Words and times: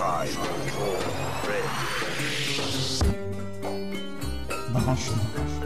five, 0.00 0.30
four, 0.30 0.96
three. 1.42 1.66
Branchement. 4.72 5.59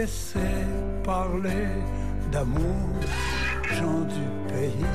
Laisser 0.00 0.64
parler 1.04 1.68
d'amour. 2.32 2.88
Gens 3.76 4.00
du 4.16 4.26
pays, 4.50 4.86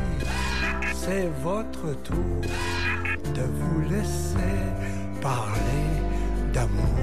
c'est 0.95 1.27
votre 1.43 1.93
tour 2.01 2.41
de 3.37 3.41
vous 3.41 3.81
laisser 3.81 4.55
parler 5.21 5.85
d'amour. 6.53 6.97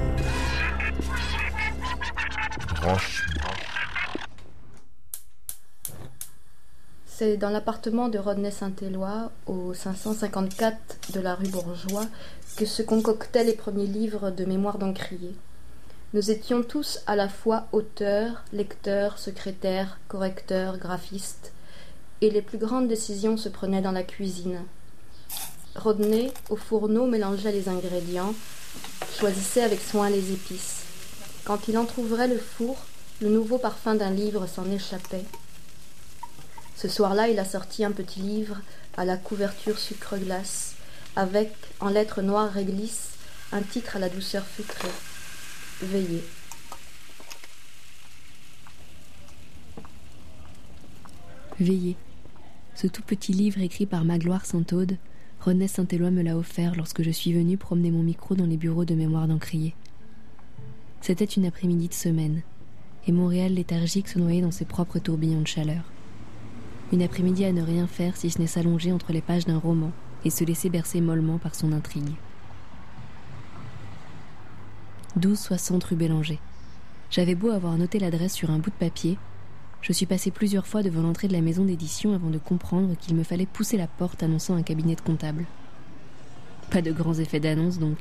C'est 7.05 7.37
dans 7.37 7.49
l'appartement 7.51 8.09
de 8.09 8.19
Rodney 8.19 8.51
Saint-Éloi, 8.51 9.31
au 9.45 9.73
554 9.73 11.13
de 11.13 11.21
la 11.21 11.35
rue 11.35 11.47
Bourgeois, 11.47 12.07
que 12.57 12.65
se 12.65 12.81
concoctaient 12.81 13.45
les 13.45 13.53
premiers 13.53 13.87
livres 13.87 14.29
de 14.29 14.43
mémoire 14.43 14.77
d'Encrier. 14.77 15.33
Nous 16.13 16.29
étions 16.29 16.61
tous 16.61 16.99
à 17.07 17.15
la 17.15 17.27
fois 17.27 17.65
auteurs, 17.71 18.43
lecteurs, 18.53 19.17
secrétaires, 19.17 19.97
correcteurs, 20.07 20.77
graphistes, 20.77 21.53
et 22.21 22.29
les 22.29 22.43
plus 22.43 22.59
grandes 22.59 22.87
décisions 22.87 23.35
se 23.35 23.49
prenaient 23.49 23.81
dans 23.81 23.91
la 23.91 24.03
cuisine. 24.03 24.61
Rodney, 25.75 26.31
au 26.51 26.55
fourneau, 26.55 27.07
mélangeait 27.07 27.51
les 27.51 27.67
ingrédients, 27.67 28.35
choisissait 29.17 29.63
avec 29.63 29.81
soin 29.81 30.11
les 30.11 30.31
épices. 30.31 30.83
Quand 31.45 31.67
il 31.67 31.79
entr'ouvrait 31.79 32.27
le 32.27 32.37
four, 32.37 32.77
le 33.19 33.29
nouveau 33.29 33.57
parfum 33.57 33.95
d'un 33.95 34.11
livre 34.11 34.45
s'en 34.45 34.69
échappait. 34.69 35.25
Ce 36.75 36.89
soir-là, 36.89 37.27
il 37.27 37.39
a 37.39 37.45
sorti 37.45 37.83
un 37.83 37.91
petit 37.91 38.19
livre 38.19 38.57
à 38.97 39.03
la 39.03 39.17
couverture 39.17 39.79
sucre-glace, 39.79 40.75
avec, 41.15 41.55
en 41.79 41.89
lettres 41.89 42.21
noires 42.21 42.53
réglisse, 42.53 43.13
un 43.51 43.63
titre 43.63 43.95
à 43.95 43.99
la 43.99 44.09
douceur 44.09 44.43
sucrée. 44.55 44.91
Veillez. 45.83 46.23
Veillez. 51.59 51.97
Ce 52.73 52.87
tout 52.87 53.01
petit 53.01 53.33
livre 53.33 53.59
écrit 53.61 53.85
par 53.85 54.05
Magloire 54.05 54.45
Saint-Aude, 54.45 54.97
René 55.41 55.67
Saint-Éloi 55.67 56.09
me 56.09 56.21
l'a 56.21 56.37
offert 56.37 56.75
lorsque 56.75 57.03
je 57.03 57.11
suis 57.11 57.33
venue 57.33 57.57
promener 57.57 57.91
mon 57.91 58.01
micro 58.01 58.33
dans 58.33 58.45
les 58.45 58.55
bureaux 58.55 58.85
de 58.85 58.95
mémoire 58.95 59.27
d'Encrier. 59.27 59.75
C'était 61.01 61.25
une 61.25 61.45
après-midi 61.45 61.89
de 61.89 61.93
semaine, 61.93 62.43
et 63.05 63.11
Montréal 63.11 63.53
léthargique 63.53 64.07
se 64.07 64.19
noyait 64.19 64.41
dans 64.41 64.51
ses 64.51 64.65
propres 64.65 64.99
tourbillons 64.99 65.41
de 65.41 65.47
chaleur. 65.47 65.83
Une 66.93 67.03
après-midi 67.03 67.43
à 67.43 67.51
ne 67.51 67.61
rien 67.61 67.87
faire 67.87 68.15
si 68.15 68.29
ce 68.29 68.39
n'est 68.39 68.47
s'allonger 68.47 68.93
entre 68.93 69.11
les 69.11 69.21
pages 69.21 69.45
d'un 69.45 69.59
roman 69.59 69.91
et 70.23 70.29
se 70.29 70.45
laisser 70.45 70.69
bercer 70.69 71.01
mollement 71.01 71.39
par 71.39 71.55
son 71.55 71.73
intrigue. 71.73 72.15
1260 75.15 75.83
rue 75.83 75.95
Bélanger. 75.95 76.39
J'avais 77.11 77.35
beau 77.35 77.51
avoir 77.51 77.77
noté 77.77 77.99
l'adresse 77.99 78.33
sur 78.33 78.49
un 78.49 78.59
bout 78.59 78.71
de 78.71 78.75
papier, 78.75 79.17
je 79.83 79.91
suis 79.91 80.05
passé 80.05 80.31
plusieurs 80.31 80.65
fois 80.65 80.81
devant 80.81 81.01
l'entrée 81.01 81.27
de 81.27 81.33
la 81.33 81.41
maison 81.41 81.65
d'édition 81.65 82.15
avant 82.15 82.29
de 82.29 82.37
comprendre 82.37 82.95
qu'il 82.95 83.15
me 83.15 83.23
fallait 83.23 83.45
pousser 83.45 83.75
la 83.75 83.85
porte 83.85 84.23
annonçant 84.23 84.55
un 84.55 84.63
cabinet 84.63 84.95
de 84.95 85.01
comptable. 85.01 85.45
Pas 86.71 86.81
de 86.81 86.93
grands 86.93 87.15
effets 87.15 87.41
d'annonce 87.41 87.79
donc. 87.79 87.97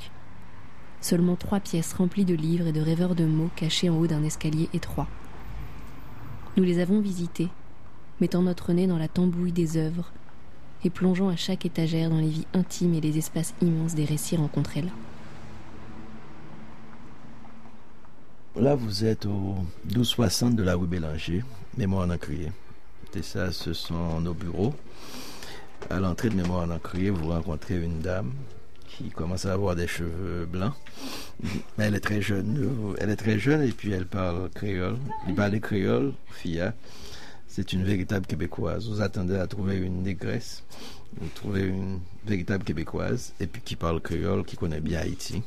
Seulement 1.00 1.34
trois 1.34 1.58
pièces 1.58 1.92
remplies 1.92 2.24
de 2.24 2.36
livres 2.36 2.68
et 2.68 2.72
de 2.72 2.80
rêveurs 2.80 3.16
de 3.16 3.24
mots 3.24 3.50
cachés 3.56 3.90
en 3.90 3.96
haut 3.96 4.06
d'un 4.06 4.22
escalier 4.22 4.68
étroit. 4.72 5.08
Nous 6.56 6.62
les 6.62 6.78
avons 6.78 7.00
visitées, 7.00 7.48
mettant 8.20 8.42
notre 8.42 8.72
nez 8.72 8.86
dans 8.86 8.98
la 8.98 9.08
tambouille 9.08 9.50
des 9.50 9.76
œuvres 9.76 10.12
et 10.84 10.90
plongeant 10.90 11.30
à 11.30 11.36
chaque 11.36 11.66
étagère 11.66 12.10
dans 12.10 12.20
les 12.20 12.28
vies 12.28 12.46
intimes 12.54 12.94
et 12.94 13.00
les 13.00 13.18
espaces 13.18 13.54
immenses 13.60 13.96
des 13.96 14.04
récits 14.04 14.36
rencontrés 14.36 14.82
là. 14.82 14.92
Là, 18.54 18.74
vous 18.74 19.06
êtes 19.06 19.24
au 19.24 19.56
1260 19.86 20.56
de 20.56 20.62
la 20.62 20.74
rue 20.74 20.86
Bélanger, 20.86 21.42
Mémoire 21.78 22.08
en 22.10 22.18
crié. 22.18 22.52
Et 23.14 23.22
ça, 23.22 23.50
ce 23.50 23.72
sont 23.72 24.20
nos 24.20 24.34
bureaux. 24.34 24.74
À 25.88 25.98
l'entrée 26.00 26.28
de 26.28 26.34
Mémoire 26.34 26.70
en 26.70 26.78
crié, 26.78 27.08
vous 27.08 27.30
rencontrez 27.30 27.82
une 27.82 28.00
dame 28.00 28.30
qui 28.86 29.08
commence 29.08 29.46
à 29.46 29.54
avoir 29.54 29.74
des 29.74 29.86
cheveux 29.86 30.44
blancs. 30.44 30.74
Elle 31.78 31.94
est 31.94 32.00
très 32.00 32.20
jeune. 32.20 32.94
Elle 32.98 33.08
est 33.08 33.16
très 33.16 33.38
jeune 33.38 33.62
et 33.62 33.72
puis 33.72 33.90
elle 33.92 34.06
parle 34.06 34.50
créole. 34.50 34.98
Il 35.26 35.34
parle 35.34 35.58
créole, 35.58 36.12
Fia. 36.30 36.74
C'est 37.48 37.72
une 37.72 37.84
véritable 37.84 38.26
québécoise. 38.26 38.86
Vous 38.86 39.00
attendez 39.00 39.36
à 39.36 39.46
trouver 39.46 39.78
une 39.78 40.02
négresse. 40.02 40.62
Vous 41.16 41.28
trouvez 41.34 41.62
une 41.62 42.00
véritable 42.26 42.64
québécoise 42.64 43.32
et 43.40 43.46
puis 43.46 43.62
qui 43.62 43.76
parle 43.76 44.02
créole, 44.02 44.44
qui 44.44 44.58
connaît 44.58 44.80
bien 44.82 45.00
Haïti 45.00 45.42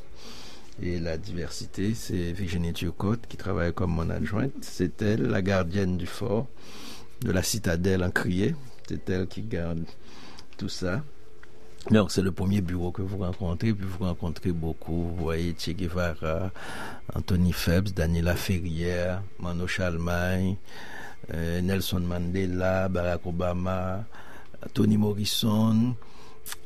et 0.82 0.98
la 1.00 1.16
diversité, 1.16 1.94
c'est 1.94 2.32
Virginie 2.32 2.72
Turcotte 2.72 3.26
qui 3.28 3.36
travaille 3.36 3.72
comme 3.72 3.92
mon 3.92 4.10
adjointe. 4.10 4.52
C'est 4.60 5.00
elle, 5.00 5.22
la 5.22 5.40
gardienne 5.40 5.96
du 5.96 6.06
fort, 6.06 6.46
de 7.22 7.32
la 7.32 7.42
citadelle 7.42 8.04
en 8.04 8.10
crié. 8.10 8.54
C'est 8.88 9.08
elle 9.08 9.26
qui 9.26 9.42
garde 9.42 9.84
tout 10.58 10.68
ça. 10.68 11.02
Donc, 11.90 12.10
c'est 12.10 12.22
le 12.22 12.32
premier 12.32 12.60
bureau 12.60 12.90
que 12.90 13.00
vous 13.00 13.18
rencontrez, 13.18 13.72
puis 13.72 13.86
vous 13.86 14.04
rencontrez 14.04 14.50
beaucoup. 14.50 15.04
Vous 15.04 15.24
voyez 15.24 15.54
Che 15.56 15.70
Guevara, 15.70 16.50
Anthony 17.14 17.52
Phelps, 17.52 17.94
Daniela 17.94 18.34
Ferrière, 18.34 19.22
Mano 19.38 19.66
Chalmagne, 19.68 20.56
euh, 21.32 21.60
Nelson 21.60 22.00
Mandela, 22.00 22.88
Barack 22.88 23.24
Obama, 23.24 24.04
Tony 24.74 24.96
Morrison, 24.96 25.94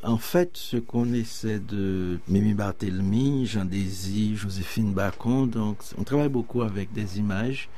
en 0.03 0.19
fait, 0.19 0.51
ce 0.55 0.77
qu'on 0.77 1.13
essaie 1.13 1.59
de 1.59 2.19
Mimi 2.29 2.55
Barthélemy, 2.55 3.47
Jean 3.47 3.65
Désy, 3.65 4.37
Joséphine 4.37 4.93
Bacon, 4.93 5.49
donc 5.49 5.79
on 5.99 6.05
travaille 6.05 6.29
beaucoup 6.29 6.63
avec 6.63 6.93
des 6.93 7.19
images, 7.19 7.69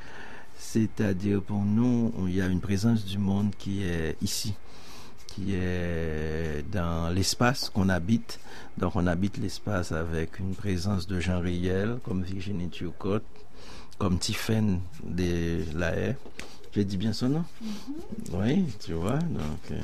c'est-à-dire 0.57 1.43
pour 1.43 1.62
nous, 1.62 2.12
il 2.27 2.35
y 2.35 2.41
a 2.41 2.47
une 2.47 2.61
présence 2.61 3.05
du 3.05 3.19
monde 3.19 3.53
qui 3.59 3.83
est 3.83 4.17
ici, 4.23 4.55
qui 5.27 5.55
est 5.55 6.65
dans 6.71 7.12
l'espace 7.12 7.71
qu'on 7.71 7.89
habite. 7.89 8.39
Donc 8.79 8.97
on 8.97 9.07
habite 9.07 9.39
l'espace 9.39 9.93
avec 9.93 10.39
une 10.39 10.55
présence 10.55 11.07
de 11.07 11.21
gens 11.21 11.41
réels 11.41 11.99
comme 12.05 12.23
Virginie 12.23 12.69
Turcotte, 12.69 13.25
comme 13.99 14.19
Tiffaine 14.19 14.81
de 15.05 15.65
La 15.77 15.97
Haye. 15.97 16.17
J'ai 16.75 16.85
dit 16.85 16.97
bien 16.97 17.12
son 17.12 17.29
nom? 17.29 17.45
Mm-hmm. 17.62 18.35
Oui, 18.35 18.65
tu 18.85 18.95
vois, 18.95 19.19
donc... 19.19 19.71
Euh, 19.73 19.81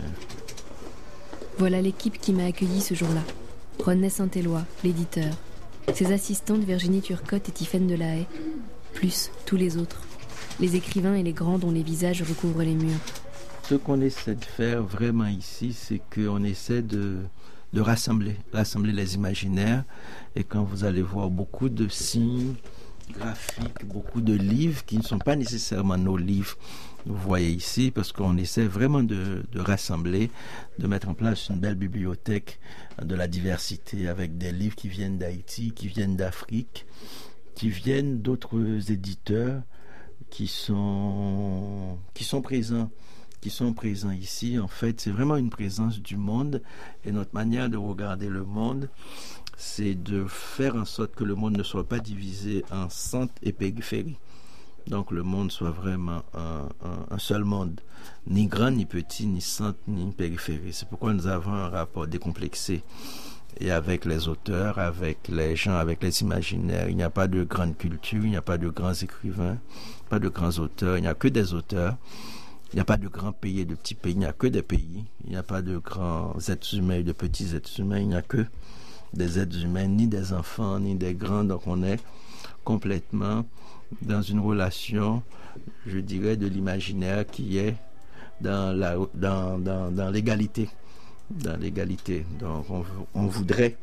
voilà 1.58 1.82
l'équipe 1.82 2.18
qui 2.20 2.32
m'a 2.32 2.44
accueilli 2.44 2.80
ce 2.80 2.94
jour-là. 2.94 3.22
René 3.84 4.10
Saint-Éloi, 4.10 4.62
l'éditeur, 4.84 5.34
ses 5.92 6.12
assistantes 6.12 6.62
Virginie 6.62 7.00
Turcotte 7.00 7.48
et 7.48 7.52
Tiffaine 7.52 7.88
Delahaye, 7.88 8.26
plus 8.94 9.32
tous 9.44 9.56
les 9.56 9.76
autres, 9.76 10.02
les 10.60 10.76
écrivains 10.76 11.14
et 11.14 11.24
les 11.24 11.32
grands 11.32 11.58
dont 11.58 11.72
les 11.72 11.82
visages 11.82 12.22
recouvrent 12.22 12.62
les 12.62 12.74
murs. 12.74 13.00
Ce 13.68 13.74
qu'on 13.74 14.00
essaie 14.00 14.36
de 14.36 14.44
faire 14.44 14.84
vraiment 14.84 15.26
ici, 15.26 15.72
c'est 15.72 16.00
qu'on 16.14 16.44
essaie 16.44 16.82
de, 16.82 17.18
rassembler, 17.76 18.36
rassembler 18.52 18.92
les 18.92 19.16
imaginaires. 19.16 19.82
Et 20.36 20.44
quand 20.44 20.62
vous 20.62 20.84
allez 20.84 21.02
voir 21.02 21.28
beaucoup 21.28 21.68
de 21.68 21.88
signes 21.88 22.54
graphiques, 23.12 23.84
beaucoup 23.84 24.20
de 24.20 24.34
livres 24.34 24.84
qui 24.84 24.96
ne 24.96 25.02
sont 25.02 25.18
pas 25.18 25.34
nécessairement 25.34 25.98
nos 25.98 26.16
livres, 26.16 26.56
vous 27.08 27.16
voyez 27.16 27.50
ici, 27.50 27.90
parce 27.90 28.12
qu'on 28.12 28.36
essaie 28.36 28.66
vraiment 28.66 29.02
de, 29.02 29.42
rassembler, 29.56 30.30
de 30.78 30.86
mettre 30.86 31.08
en 31.08 31.14
place 31.14 31.48
une 31.48 31.58
belle 31.58 31.74
bibliothèque 31.74 32.60
de 33.02 33.14
la 33.14 33.26
diversité 33.26 34.08
avec 34.08 34.36
des 34.36 34.52
livres 34.52 34.76
qui 34.76 34.88
viennent 34.88 35.16
d'Haïti, 35.16 35.72
qui 35.72 35.88
viennent 35.88 36.16
d'Afrique, 36.16 36.84
qui 37.54 37.70
viennent 37.70 38.20
d'autres 38.20 38.92
éditeurs 38.92 39.62
qui 40.28 40.48
sont, 40.48 41.96
présents 42.42 42.90
qui 43.40 43.50
sont 43.50 43.72
présents 43.72 44.10
ici. 44.10 44.58
En 44.58 44.68
fait, 44.68 45.00
c'est 45.00 45.10
vraiment 45.10 45.36
une 45.36 45.48
présence 45.48 46.02
du 46.02 46.18
monde 46.18 46.60
et 47.06 47.12
notre 47.12 47.34
manière 47.34 47.70
de 47.70 47.78
regarder 47.78 48.28
le 48.28 48.44
monde, 48.44 48.90
c'est 49.56 49.94
de 49.94 50.26
faire 50.26 50.76
en 50.76 50.84
sorte 50.84 51.14
que 51.14 51.24
le 51.24 51.34
monde 51.34 51.56
ne 51.56 51.62
soit 51.62 51.88
pas 51.88 52.00
divisé 52.00 52.64
en 52.70 52.90
centre 52.90 53.32
et 53.42 53.52
périphérie 53.52 54.18
Donc 54.88 55.10
le 55.10 55.22
monde 55.22 55.52
soit 55.52 55.70
vraiment 55.70 56.22
un, 56.34 57.18
seul 57.18 57.44
monde, 57.44 57.80
ni 58.26 58.46
grand, 58.46 58.70
ni 58.70 58.86
petit, 58.86 59.26
ni 59.26 59.42
centre, 59.42 59.78
ni 59.86 60.10
périphérie. 60.12 60.72
C'est 60.72 60.88
pourquoi 60.88 61.12
nous 61.12 61.26
avons 61.26 61.52
un 61.52 61.68
rapport 61.68 62.06
décomplexé 62.06 62.82
et 63.60 63.70
avec 63.70 64.06
les 64.06 64.28
auteurs, 64.28 64.78
avec 64.78 65.28
les 65.28 65.56
gens, 65.56 65.76
avec 65.76 66.02
les 66.02 66.22
imaginaires. 66.22 66.88
Il 66.88 66.96
n'y 66.96 67.02
a 67.02 67.10
pas 67.10 67.28
de 67.28 67.44
grande 67.44 67.76
culture, 67.76 68.24
il 68.24 68.30
n'y 68.30 68.36
a 68.36 68.42
pas 68.42 68.56
de 68.56 68.68
grands 68.68 68.94
écrivains, 68.94 69.58
pas 70.08 70.18
de 70.18 70.28
grands 70.28 70.58
auteurs, 70.58 70.96
il 70.96 71.02
n'y 71.02 71.08
a 71.08 71.14
que 71.14 71.28
des 71.28 71.52
auteurs. 71.52 71.96
Il 72.72 72.76
n'y 72.76 72.80
a 72.80 72.84
pas 72.84 72.98
de 72.98 73.08
grands 73.08 73.32
pays 73.32 73.60
et 73.60 73.64
de 73.64 73.74
petits 73.74 73.94
pays, 73.94 74.12
il 74.12 74.18
n'y 74.18 74.26
a 74.26 74.32
que 74.32 74.46
des 74.46 74.62
pays. 74.62 75.04
Il 75.24 75.30
n'y 75.30 75.36
a 75.36 75.42
pas 75.42 75.62
de 75.62 75.78
grands 75.78 76.34
êtres 76.48 76.74
humains 76.74 76.96
et 76.96 77.02
de 77.02 77.12
petits 77.12 77.54
êtres 77.54 77.80
humains, 77.80 77.98
il 77.98 78.08
n'y 78.08 78.14
a 78.14 78.22
que 78.22 78.44
des 79.14 79.38
êtres 79.38 79.64
humains, 79.64 79.86
ni 79.86 80.06
des 80.06 80.32
enfants, 80.34 80.78
ni 80.78 80.94
des 80.94 81.14
grands. 81.14 81.44
Donc 81.44 81.66
on 81.66 81.82
est 81.82 81.98
complètement 82.64 83.46
dans 84.02 84.22
une 84.22 84.40
relation, 84.40 85.22
je 85.86 85.98
dirais, 85.98 86.36
de 86.36 86.46
l'imaginaire 86.46 87.26
qui 87.26 87.58
est 87.58 87.76
dans 88.40 88.76
la 88.76 88.96
dans, 89.14 89.58
dans, 89.58 89.90
dans 89.90 90.10
l'égalité. 90.10 90.68
Dans 91.30 91.56
l'égalité. 91.58 92.24
Donc 92.40 92.70
on, 92.70 92.84
on 93.14 93.26
voudrait, 93.26 93.76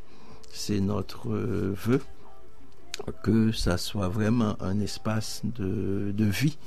c'est 0.51 0.79
notre 0.79 1.29
euh, 1.29 1.75
vœu, 1.75 2.01
que 3.23 3.51
ça 3.51 3.77
soit 3.77 4.09
vraiment 4.09 4.55
un 4.61 4.79
espace 4.79 5.41
de, 5.43 6.11
de 6.15 6.25
vie. 6.25 6.57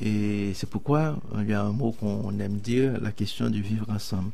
Et 0.00 0.52
c'est 0.54 0.68
pourquoi 0.70 1.18
il 1.36 1.50
y 1.50 1.52
a 1.52 1.62
un 1.62 1.72
mot 1.72 1.92
qu'on 1.92 2.38
aime 2.38 2.56
dire, 2.56 2.98
la 3.02 3.12
question 3.12 3.50
du 3.50 3.60
vivre 3.60 3.84
ensemble, 3.90 4.30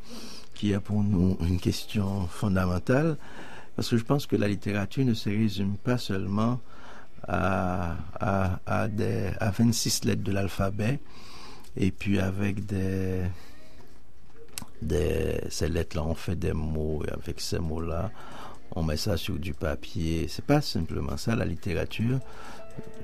qui 0.54 0.70
est 0.70 0.78
pour 0.78 1.02
nous 1.02 1.36
une 1.40 1.58
question 1.58 2.28
fondamentale, 2.28 3.16
parce 3.74 3.88
que 3.88 3.96
je 3.96 4.04
pense 4.04 4.26
que 4.26 4.36
la 4.36 4.46
littérature 4.46 5.04
ne 5.04 5.14
se 5.14 5.28
résume 5.28 5.76
pas 5.76 5.98
seulement 5.98 6.60
à, 7.28 7.96
à, 8.20 8.60
à, 8.66 8.88
des, 8.88 9.30
à 9.40 9.50
26 9.50 10.04
lettres 10.04 10.22
de 10.22 10.32
l'alphabet 10.32 11.00
et 11.76 11.90
puis 11.90 12.18
avec 12.20 12.66
des, 12.66 13.22
des 14.82 15.40
ces 15.50 15.68
lettres-là, 15.68 16.04
on 16.04 16.14
fait 16.14 16.36
des 16.36 16.52
mots 16.52 17.02
et 17.06 17.12
avec 17.12 17.40
ces 17.40 17.58
mots-là, 17.58 18.10
on 18.74 18.82
met 18.82 18.96
ça 18.96 19.16
sur 19.16 19.38
du 19.38 19.52
papier. 19.54 20.26
C'est 20.28 20.44
pas 20.44 20.60
simplement 20.60 21.16
ça, 21.16 21.34
la 21.34 21.44
littérature 21.44 22.20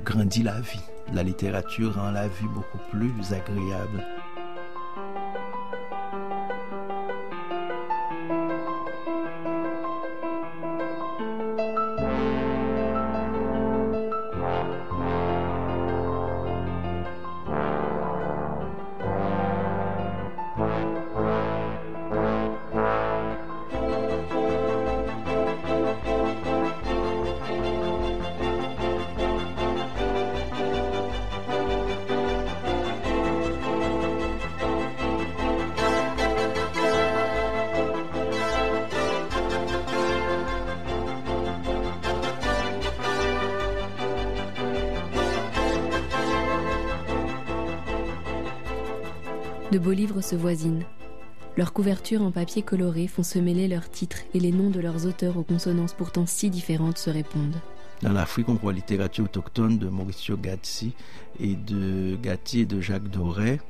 grandit 0.05 0.43
la 0.43 0.61
vie. 0.61 0.81
La 1.13 1.23
littérature 1.23 1.95
rend 1.95 2.11
la 2.11 2.29
vie 2.29 2.49
beaucoup 2.55 2.79
plus 2.91 3.13
agréable. 3.33 4.05
De 49.73 49.79
beaux 49.79 49.93
livres 49.93 50.21
se 50.21 50.37
voisinent. 50.37 50.85
Leurs 51.57 51.73
couvertures 51.73 52.21
en 52.21 52.31
papier 52.31 52.61
coloré 52.61 53.07
font 53.07 53.23
se 53.23 53.39
mêler 53.39 53.69
leurs 53.69 53.89
titres 53.89 54.19
et 54.35 54.39
les 54.39 54.53
noms 54.53 54.69
de 54.69 54.81
leurs 54.81 55.07
auteurs 55.07 55.39
aux 55.39 55.45
consonances 55.45 55.95
pourtant 55.95 56.27
si 56.27 56.51
différentes 56.51 56.99
se 56.99 57.09
répondent. 57.09 57.57
Dans 58.03 58.13
l'Afrique, 58.13 58.51
on 58.51 58.55
voit 58.55 58.75
littérature 58.75 59.25
autochtone 59.25 59.79
de 59.79 59.89
Mauricio 59.89 60.37
Gatti 60.37 60.93
et 61.41 61.57
de 61.57 62.19
Gatti 62.23 62.61
et 62.61 62.67
de 62.67 62.83
Jacques 62.83 63.09
Doré. 63.09 63.61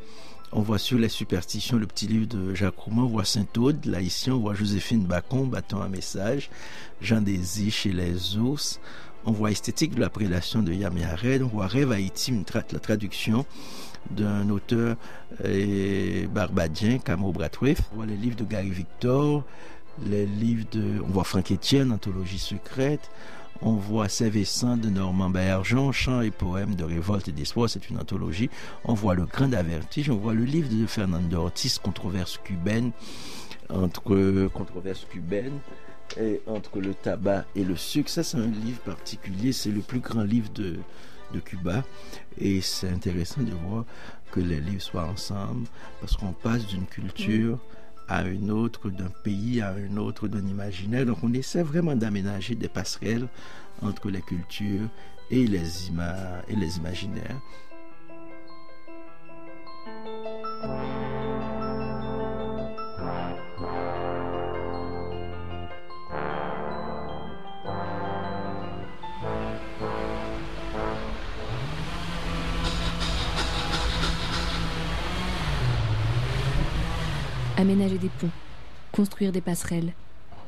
On 0.50 0.62
voit 0.62 0.78
sur 0.78 0.98
les 0.98 1.08
superstitions 1.08 1.78
le 1.78 1.86
petit 1.86 2.08
livre 2.08 2.26
de 2.26 2.52
Jacques 2.52 2.78
Roumain, 2.78 3.04
on 3.04 3.06
voit 3.06 3.24
Saint-Aude, 3.24 3.86
là 3.86 4.00
ici 4.00 4.28
on 4.28 4.40
voit 4.40 4.54
Joséphine 4.54 5.04
Bacon 5.04 5.48
battant 5.48 5.82
un 5.82 5.88
message, 5.88 6.50
Jean 7.00 7.20
Désir 7.20 7.72
chez 7.72 7.92
les 7.92 8.36
ours, 8.36 8.80
on 9.24 9.32
voit 9.32 9.50
Esthétique 9.50 9.94
de 9.94 10.00
la 10.00 10.10
prédation 10.10 10.62
de 10.62 10.72
Yami 10.72 11.02
on 11.42 11.46
voit 11.46 11.66
Rêve 11.66 11.92
Haïti, 11.92 12.32
la 12.72 12.78
traduction 12.78 13.44
d'un 14.10 14.48
auteur 14.50 14.96
euh, 15.44 16.26
barbadien, 16.26 16.98
Camo 16.98 17.32
Bratwef. 17.32 17.80
On 17.92 17.96
voit 17.96 18.06
les 18.06 18.16
livres 18.16 18.36
de 18.36 18.44
Gary 18.44 18.70
Victor, 18.70 19.44
les 20.04 20.26
livres 20.26 20.66
de... 20.72 21.00
On 21.06 21.08
voit 21.08 21.24
Franck 21.24 21.52
Etienne, 21.52 21.92
Anthologie 21.92 22.38
secrète. 22.38 23.10
On 23.60 23.74
voit 23.74 24.08
Saint-Vincent 24.08 24.76
de 24.76 24.88
Normand 24.88 25.30
Bergeon, 25.30 25.92
Chants 25.92 26.20
et 26.20 26.32
poèmes 26.32 26.74
de 26.74 26.82
révolte 26.82 27.28
et 27.28 27.32
d'espoir, 27.32 27.70
c'est 27.70 27.90
une 27.90 27.98
anthologie. 27.98 28.50
On 28.84 28.94
voit 28.94 29.14
Le 29.14 29.24
Grain 29.24 29.46
d'Avertige, 29.46 30.10
on 30.10 30.16
voit 30.16 30.34
le 30.34 30.44
livre 30.44 30.68
de 30.68 30.84
Fernando 30.86 31.42
Ortiz, 31.42 31.78
Controverse 31.78 32.40
cubaine, 32.42 32.90
entre 33.70 34.48
controverse 34.48 35.06
cubaine 35.08 35.60
et 36.18 36.40
entre 36.46 36.80
le 36.80 36.94
tabac 36.94 37.44
et 37.54 37.64
le 37.64 37.76
sucre. 37.76 38.08
Ça, 38.08 38.22
c'est 38.22 38.38
un 38.38 38.46
livre 38.46 38.80
particulier, 38.80 39.52
c'est 39.52 39.70
le 39.70 39.80
plus 39.80 40.00
grand 40.00 40.22
livre 40.22 40.50
de, 40.52 40.76
Cuba. 41.46 41.82
Et 42.36 42.60
c'est 42.60 42.90
intéressant 42.90 43.40
de 43.40 43.52
voir 43.52 43.86
que 44.32 44.40
les 44.40 44.60
livres 44.60 44.82
soient 44.82 45.06
ensemble 45.06 45.66
parce 46.00 46.14
qu'on 46.14 46.32
passe 46.32 46.66
d'une 46.66 46.84
culture 46.84 47.58
à 48.06 48.24
une 48.24 48.50
autre, 48.50 48.90
d'un 48.90 49.10
pays 49.24 49.62
à 49.62 49.70
un 49.70 49.96
autre, 49.96 50.28
d'un 50.28 50.46
imaginaire. 50.46 51.06
Donc 51.06 51.18
on 51.22 51.32
essaie 51.32 51.62
vraiment 51.62 51.96
d'aménager 51.96 52.54
des 52.54 52.68
passerelles 52.68 53.28
entre 53.80 54.10
les 54.10 54.20
cultures 54.20 54.88
et 55.30 55.46
les, 55.46 55.88
ima 55.88 56.14
et 56.48 56.56
les 56.56 56.76
imaginaires. 56.76 57.40
Aménager 77.62 77.98
des 77.98 78.10
ponts, 78.10 78.30
construire 78.92 79.32
des 79.32 79.40
passerelles, 79.40 79.92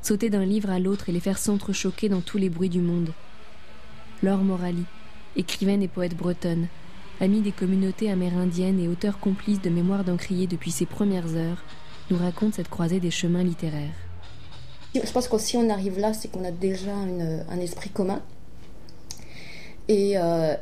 sauter 0.02 0.31
d'un 0.31 0.44
livre 0.44 0.70
à 0.70 0.79
l'autre 0.79 1.08
et 1.08 1.12
les 1.12 1.20
faire 1.20 1.39
s'entrechoquer 1.39 2.08
dans 2.08 2.20
tous 2.20 2.39
les 2.39 2.50
bruits 2.50 2.69
du 2.69 2.81
monde. 2.81 3.12
Laure 4.22 4.44
Morali, 4.44 4.84
écrivaine 5.36 5.82
et 5.82 5.89
poète 5.89 6.17
bretonne, 6.17 6.67
amie 7.20 7.41
des 7.41 7.53
communautés 7.53 8.10
amérindiennes 8.10 8.81
et 8.81 8.89
auteur 8.89 9.19
complice 9.19 9.62
de 9.62 9.70
Mémoire 9.70 10.05
d'Encrier 10.05 10.46
depuis 10.46 10.72
ses 10.72 10.86
premières 10.86 11.36
heures, 11.36 11.62
nous 12.10 12.19
raconte 12.19 12.55
cette 12.55 12.69
croisée 12.69 13.00
des 13.00 13.10
chemins 13.10 13.44
littéraires. 13.44 13.94
Je 14.94 15.10
pense 15.10 15.27
que 15.27 15.56
on 15.56 15.70
arrive 15.70 15.98
là, 15.98 16.12
c'est 16.12 16.31
qu'on 16.31 16.44
a 16.44 16.50
déjà 16.50 16.93
un 16.94 17.58
esprit 17.60 17.91
commun. 17.91 18.20
Et, 19.89 20.17
euh, 20.17 20.55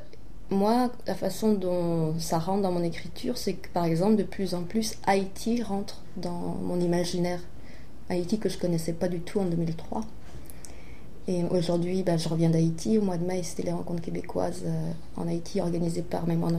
moi, 0.52 0.90
la 1.06 1.14
façon 1.14 1.54
dont 1.54 2.14
ça 2.18 2.38
rentre 2.38 2.62
dans 2.62 2.72
mon 2.72 2.82
écriture, 2.82 3.36
c'est 3.38 3.54
que 3.54 3.68
par 3.68 3.84
exemple, 3.84 4.16
de 4.16 4.22
plus 4.22 4.54
en 4.54 4.62
plus, 4.62 4.94
Haïti 5.06 5.62
rentre 5.62 6.02
dans 6.16 6.56
mon 6.62 6.80
imaginaire. 6.80 7.40
Haïti 8.08 8.38
que 8.38 8.48
je 8.48 8.58
connaissais 8.58 8.92
pas 8.92 9.08
du 9.08 9.20
tout 9.20 9.40
en 9.40 9.46
2003. 9.46 10.02
Et 11.28 11.44
aujourd'hui, 11.44 12.02
ben, 12.02 12.18
je 12.18 12.28
reviens 12.28 12.50
d'Haïti. 12.50 12.98
Au 12.98 13.02
mois 13.02 13.16
de 13.16 13.24
mai, 13.24 13.42
c'était 13.42 13.62
les 13.62 13.72
rencontres 13.72 14.02
québécoises 14.02 14.62
euh, 14.66 14.90
en 15.16 15.28
Haïti 15.28 15.60
organisées 15.60 16.02
par 16.02 16.26
Mémoire. 16.26 16.52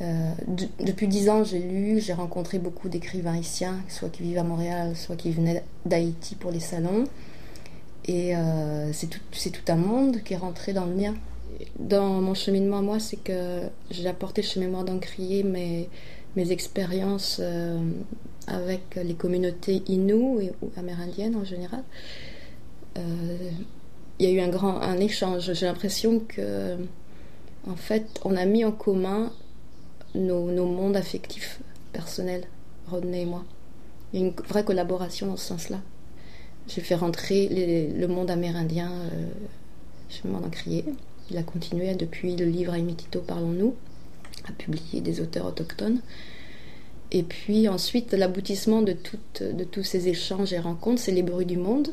Euh, 0.00 0.32
depuis 0.80 1.08
dix 1.08 1.28
ans, 1.28 1.44
j'ai 1.44 1.58
lu, 1.58 2.00
j'ai 2.00 2.12
rencontré 2.12 2.58
beaucoup 2.58 2.88
d'écrivains 2.88 3.34
haïtiens, 3.34 3.80
soit 3.88 4.08
qui 4.08 4.22
vivent 4.22 4.38
à 4.38 4.44
Montréal, 4.44 4.96
soit 4.96 5.16
qui 5.16 5.30
venaient 5.30 5.62
d'Haïti 5.84 6.36
pour 6.36 6.50
les 6.50 6.60
salons. 6.60 7.04
Et 8.06 8.34
euh, 8.34 8.92
c'est 8.92 9.08
tout, 9.08 9.20
un 9.68 9.76
monde 9.76 10.22
qui 10.22 10.34
est 10.34 10.38
rentré 10.38 10.72
dans 10.72 10.86
le 10.86 10.94
mien 10.94 11.14
dans 11.78 12.20
mon 12.20 12.34
cheminement, 12.34 12.82
moi, 12.82 13.00
c'est 13.00 13.16
que 13.16 13.62
j'ai 13.90 14.08
apporté 14.08 14.42
chez 14.42 14.60
Mémoire 14.60 14.84
d'Encrier 14.84 15.42
mes, 15.42 15.88
expériences 16.36 17.38
euh, 17.42 17.78
avec 18.46 18.96
les 18.96 19.14
communautés 19.14 19.82
Innu 19.88 20.42
et, 20.42 20.52
ou 20.62 20.70
amérindiennes 20.76 21.36
en 21.36 21.44
général. 21.44 21.82
Euh, 22.98 23.50
il 24.18 24.28
y 24.28 24.28
a 24.28 24.32
eu 24.32 24.40
un 24.40 24.48
grand 24.48 24.80
un 24.80 24.98
échange. 24.98 25.52
J'ai 25.52 25.66
l'impression 25.66 26.20
que, 26.20 26.76
en 27.66 27.76
fait, 27.76 28.20
on 28.24 28.36
a 28.36 28.44
mis 28.44 28.64
en 28.64 28.72
commun 28.72 29.32
nos, 30.14 30.66
mondes 30.66 30.96
affectifs 30.96 31.60
personnels, 31.92 32.44
Rodney 32.88 33.22
et 33.22 33.26
moi. 33.26 33.44
Il 34.12 34.20
y 34.20 34.22
a 34.22 34.26
une 34.26 34.34
vraie 34.48 34.64
collaboration 34.64 35.26
dans 35.26 35.36
ce 35.36 35.46
sens-là. 35.46 35.80
J'ai 36.68 36.80
fait 36.80 36.94
rentrer 36.94 37.48
le 37.96 38.06
monde 38.06 38.30
amérindien 38.30 38.90
euh, 38.90 39.26
chez 40.08 40.20
Mémoire 40.24 40.42
d'Encrier 40.42 40.84
Il 41.30 41.38
a 41.38 41.42
continué 41.42 41.94
depuis 41.94 42.34
le 42.34 42.44
livre 42.44 42.74
Aimitito 42.74 43.20
Parlons-nous 43.20 43.74
à 44.48 44.52
publier 44.52 45.00
des 45.00 45.20
auteurs 45.20 45.46
autochtones. 45.46 46.00
Et 47.12 47.22
puis 47.22 47.68
ensuite, 47.68 48.12
l'aboutissement 48.12 48.82
de, 48.82 48.96
de 49.40 49.64
tous 49.64 49.82
ces 49.82 50.08
échanges 50.08 50.52
et 50.52 50.58
rencontres, 50.58 51.02
c'est 51.02 51.12
les 51.12 51.22
bruits 51.22 51.46
du 51.46 51.56
monde, 51.56 51.88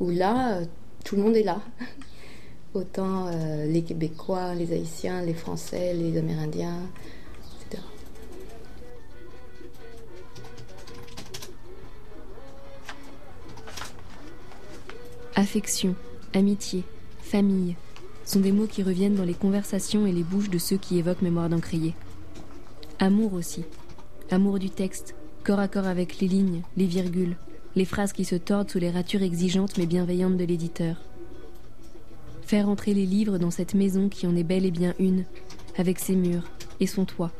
où 0.00 0.10
là, 0.10 0.60
tout 1.04 1.16
le 1.16 1.22
monde 1.22 1.36
est 1.36 1.42
là. 1.42 1.60
Autant 2.74 3.28
euh, 3.28 3.66
les 3.66 3.82
Québécois, 3.82 4.54
les 4.54 4.72
Haïtiens, 4.72 5.22
les 5.22 5.34
Français, 5.34 5.94
les 5.94 6.16
Amérindiens, 6.18 6.82
etc. 7.66 7.82
Affection, 15.34 15.94
amitié, 16.34 16.82
famille 17.20 17.74
sont 18.28 18.40
des 18.40 18.52
mots 18.52 18.66
qui 18.66 18.82
reviennent 18.82 19.14
dans 19.14 19.24
les 19.24 19.34
conversations 19.34 20.06
et 20.06 20.12
les 20.12 20.22
bouches 20.22 20.50
de 20.50 20.58
ceux 20.58 20.76
qui 20.76 20.98
évoquent 20.98 21.22
Mémoire 21.22 21.48
d'Encrier. 21.48 21.94
Amour 22.98 23.32
aussi. 23.32 23.64
Amour 24.30 24.58
du 24.58 24.68
texte, 24.68 25.14
corps 25.44 25.60
à 25.60 25.66
corps 25.66 25.86
avec 25.86 26.20
les 26.20 26.28
lignes, 26.28 26.60
les 26.76 26.84
virgules, 26.84 27.36
les 27.74 27.86
phrases 27.86 28.12
qui 28.12 28.26
se 28.26 28.34
tordent 28.34 28.70
sous 28.70 28.78
les 28.78 28.90
ratures 28.90 29.22
exigeantes 29.22 29.78
mais 29.78 29.86
bienveillantes 29.86 30.36
de 30.36 30.44
l'éditeur. 30.44 30.96
Faire 32.42 32.68
entrer 32.68 32.92
les 32.92 33.06
livres 33.06 33.38
dans 33.38 33.50
cette 33.50 33.74
maison 33.74 34.10
qui 34.10 34.26
en 34.26 34.36
est 34.36 34.42
bel 34.42 34.66
et 34.66 34.70
bien 34.70 34.94
une, 34.98 35.24
avec 35.78 35.98
ses 35.98 36.14
murs 36.14 36.44
et 36.80 36.86
son 36.86 37.06
toit, 37.06 37.32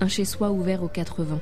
un 0.00 0.08
chez-soi 0.08 0.50
ouvert 0.50 0.82
aux 0.82 0.88
quatre 0.88 1.22
vents. 1.22 1.40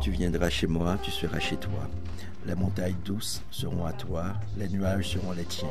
Tu 0.00 0.10
viendras 0.10 0.48
chez 0.48 0.66
moi, 0.66 0.98
tu 1.02 1.10
seras 1.10 1.38
chez 1.38 1.56
toi. 1.56 1.88
Les 2.46 2.54
montagnes 2.54 2.96
douces 3.04 3.42
seront 3.50 3.84
à 3.84 3.92
toi, 3.92 4.34
les 4.56 4.68
nuages 4.68 5.10
seront 5.10 5.32
les 5.32 5.44
tiens, 5.44 5.68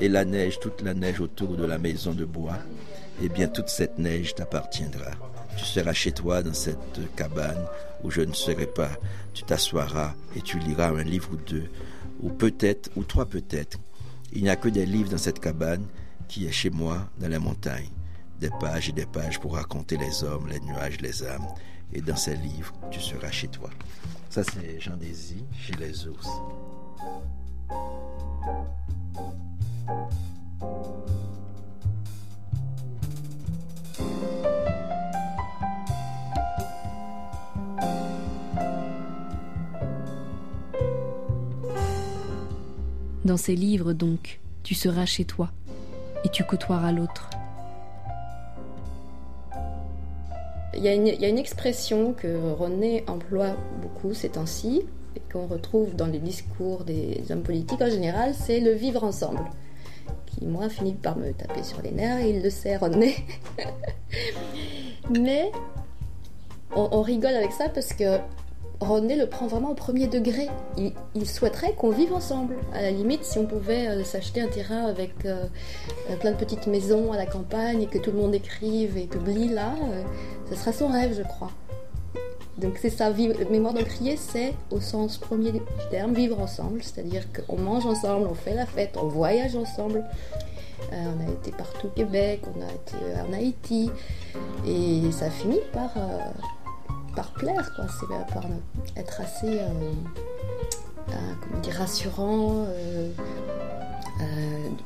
et 0.00 0.08
la 0.08 0.24
neige, 0.24 0.58
toute 0.58 0.82
la 0.82 0.92
neige 0.92 1.20
autour 1.20 1.56
de 1.56 1.64
la 1.64 1.78
maison 1.78 2.12
de 2.12 2.24
bois, 2.24 2.58
eh 3.22 3.28
bien 3.28 3.46
toute 3.46 3.68
cette 3.68 3.98
neige 3.98 4.34
t'appartiendra. 4.34 5.12
Tu 5.56 5.64
seras 5.64 5.92
chez 5.92 6.10
toi 6.10 6.42
dans 6.42 6.54
cette 6.54 7.14
cabane 7.14 7.64
où 8.02 8.10
je 8.10 8.22
ne 8.22 8.32
serai 8.32 8.66
pas. 8.66 8.90
Tu 9.34 9.44
t'assoiras 9.44 10.14
et 10.34 10.40
tu 10.40 10.58
liras 10.58 10.88
un 10.88 11.04
livre 11.04 11.30
ou 11.32 11.36
deux, 11.36 11.70
ou 12.20 12.30
peut-être, 12.30 12.90
ou 12.96 13.04
trois 13.04 13.26
peut-être. 13.26 13.78
Il 14.32 14.42
n'y 14.42 14.50
a 14.50 14.56
que 14.56 14.68
des 14.68 14.86
livres 14.86 15.10
dans 15.10 15.18
cette 15.18 15.40
cabane 15.40 15.84
qui 16.28 16.46
est 16.46 16.52
chez 16.52 16.70
moi 16.70 17.08
dans 17.18 17.28
la 17.28 17.38
montagne. 17.38 17.90
Des 18.40 18.50
pages 18.58 18.88
et 18.88 18.92
des 18.92 19.06
pages 19.06 19.38
pour 19.38 19.54
raconter 19.54 19.96
les 19.96 20.24
hommes, 20.24 20.48
les 20.48 20.60
nuages, 20.60 21.00
les 21.00 21.24
âmes 21.24 21.46
et 21.92 22.00
dans 22.00 22.16
ces 22.16 22.36
livres, 22.36 22.72
tu 22.90 23.00
seras 23.00 23.30
chez 23.30 23.48
toi. 23.48 23.70
Ça, 24.28 24.42
c'est 24.44 24.80
Jean 24.80 24.96
Désy 24.96 25.44
chez 25.58 25.74
les 25.74 26.06
ours. 26.06 26.28
Dans 43.24 43.36
ces 43.36 43.54
livres, 43.54 43.92
donc, 43.92 44.40
tu 44.62 44.74
seras 44.74 45.06
chez 45.06 45.24
toi 45.24 45.50
et 46.24 46.28
tu 46.28 46.44
côtoieras 46.44 46.92
l'autre. 46.92 47.30
Il 50.80 50.86
y, 50.86 50.88
a 50.88 51.28
une, 51.28 51.36
expression 51.38 52.14
que 52.14 52.52
René 52.54 53.04
emploie 53.06 53.54
beaucoup 53.82 54.14
ces 54.14 54.30
temps-ci 54.30 54.82
et 55.14 55.20
qu'on 55.30 55.46
retrouve 55.46 55.94
dans 55.94 56.06
les 56.06 56.20
discours 56.20 56.84
des 56.84 57.20
hommes 57.28 57.42
politiques 57.42 57.82
en 57.82 57.90
général, 57.90 58.32
c'est 58.32 58.60
le 58.60 58.72
vivre 58.72 59.04
ensemble. 59.04 59.44
Qui, 60.24 60.46
moi, 60.46 60.70
finit 60.70 60.94
par 60.94 61.18
me 61.18 61.32
taper 61.32 61.64
sur 61.64 61.82
les 61.82 61.90
nerfs 61.90 62.20
et 62.20 62.30
il 62.30 62.42
le 62.42 62.48
sait, 62.48 62.78
René. 62.78 63.14
Mais 65.10 65.52
on, 66.74 67.02
rigole 67.02 67.34
avec 67.34 67.52
ça 67.52 67.68
parce 67.68 67.92
que 67.92 68.16
René 68.80 69.14
le 69.14 69.26
prend 69.26 69.46
vraiment 69.46 69.70
au 69.70 69.74
premier 69.74 70.06
degré. 70.06 70.48
Il, 71.14 71.28
souhaiterait 71.28 71.74
qu'on 71.74 71.90
vive 71.90 72.14
ensemble. 72.14 72.56
À 72.72 72.80
la 72.80 72.90
limite, 72.90 73.24
si 73.24 73.38
on 73.38 73.44
pouvait 73.44 73.88
euh, 73.88 74.04
s'acheter 74.04 74.40
un 74.40 74.46
terrain 74.46 74.86
avec 74.86 75.26
euh, 75.26 75.44
euh, 76.08 76.16
plein 76.16 76.32
de 76.32 76.36
petites 76.36 76.66
maisons 76.66 77.12
à 77.12 77.18
la 77.18 77.26
campagne 77.26 77.82
et 77.82 77.86
que 77.86 77.98
tout 77.98 78.10
le 78.10 78.16
monde 78.16 78.34
écrive 78.34 78.96
et 78.96 79.04
publie 79.04 79.48
là, 79.48 79.74
ce 80.48 80.56
sera 80.56 80.72
son 80.72 80.88
rêve, 80.88 81.14
je 81.14 81.22
crois. 81.22 81.50
Donc 82.56 82.78
c'est 82.80 82.90
ça, 82.90 83.10
mémoire 83.50 83.74
d'encrier, 83.74 84.16
c'est 84.16 84.54
au 84.70 84.80
sens 84.80 85.18
premier 85.18 85.52
du 85.52 85.60
terme, 85.90 86.14
vivre 86.14 86.40
ensemble, 86.40 86.82
c'est-à-dire 86.82 87.24
qu'on 87.32 87.56
mange 87.56 87.86
ensemble, 87.86 88.28
on 88.30 88.34
fait 88.34 88.54
la 88.54 88.66
fête, 88.66 88.96
on 89.00 89.08
voyage 89.08 89.56
ensemble. 89.56 90.04
on 90.92 91.26
a 91.26 91.30
été 91.30 91.52
partout 91.52 91.86
au 91.86 91.90
Québec, 91.90 92.42
on 92.54 92.60
a 92.60 92.70
été 92.70 93.28
en 93.28 93.32
Haïti, 93.32 93.90
et 94.66 95.10
ça 95.12 95.30
finit 95.30 95.60
par 95.72 95.94
par 97.20 97.32
plaire, 97.32 97.74
quoi. 97.74 97.84
C'est 97.88 98.08
par 98.32 98.44
être 98.96 99.20
assez, 99.20 99.58
euh, 99.58 99.68
euh, 101.10 101.12
comment 101.42 101.60
dire, 101.60 101.74
rassurant, 101.74 102.64
euh, 102.66 103.10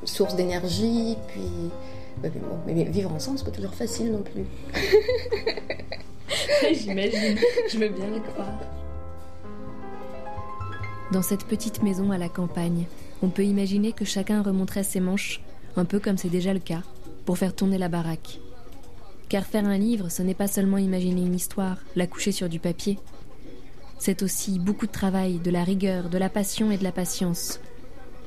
source 0.04 0.34
d'énergie, 0.34 1.16
puis. 1.28 1.70
Mais, 2.22 2.30
bon, 2.30 2.58
mais 2.66 2.84
vivre 2.84 3.12
ensemble, 3.12 3.38
c'est 3.38 3.44
pas 3.44 3.50
toujours 3.50 3.74
facile 3.74 4.12
non 4.12 4.22
plus. 4.22 4.44
J'imagine, 6.72 7.38
je 7.70 7.78
veux 7.78 7.88
bien 7.88 8.06
le 8.06 8.20
croire. 8.20 8.58
Dans 11.12 11.22
cette 11.22 11.44
petite 11.44 11.82
maison 11.82 12.10
à 12.10 12.18
la 12.18 12.28
campagne, 12.28 12.86
on 13.22 13.28
peut 13.28 13.44
imaginer 13.44 13.92
que 13.92 14.04
chacun 14.04 14.42
remonterait 14.42 14.84
ses 14.84 15.00
manches, 15.00 15.40
un 15.76 15.84
peu 15.84 16.00
comme 16.00 16.18
c'est 16.18 16.28
déjà 16.28 16.52
le 16.52 16.60
cas, 16.60 16.82
pour 17.26 17.38
faire 17.38 17.54
tourner 17.54 17.78
la 17.78 17.88
baraque. 17.88 18.40
Car 19.28 19.44
faire 19.44 19.64
un 19.64 19.78
livre, 19.78 20.10
ce 20.10 20.22
n'est 20.22 20.34
pas 20.34 20.46
seulement 20.46 20.78
imaginer 20.78 21.22
une 21.22 21.34
histoire, 21.34 21.78
la 21.96 22.06
coucher 22.06 22.32
sur 22.32 22.48
du 22.48 22.60
papier. 22.60 22.98
C'est 23.98 24.22
aussi 24.22 24.58
beaucoup 24.58 24.86
de 24.86 24.92
travail, 24.92 25.38
de 25.38 25.50
la 25.50 25.64
rigueur, 25.64 26.08
de 26.08 26.18
la 26.18 26.28
passion 26.28 26.70
et 26.70 26.76
de 26.76 26.84
la 26.84 26.92
patience. 26.92 27.58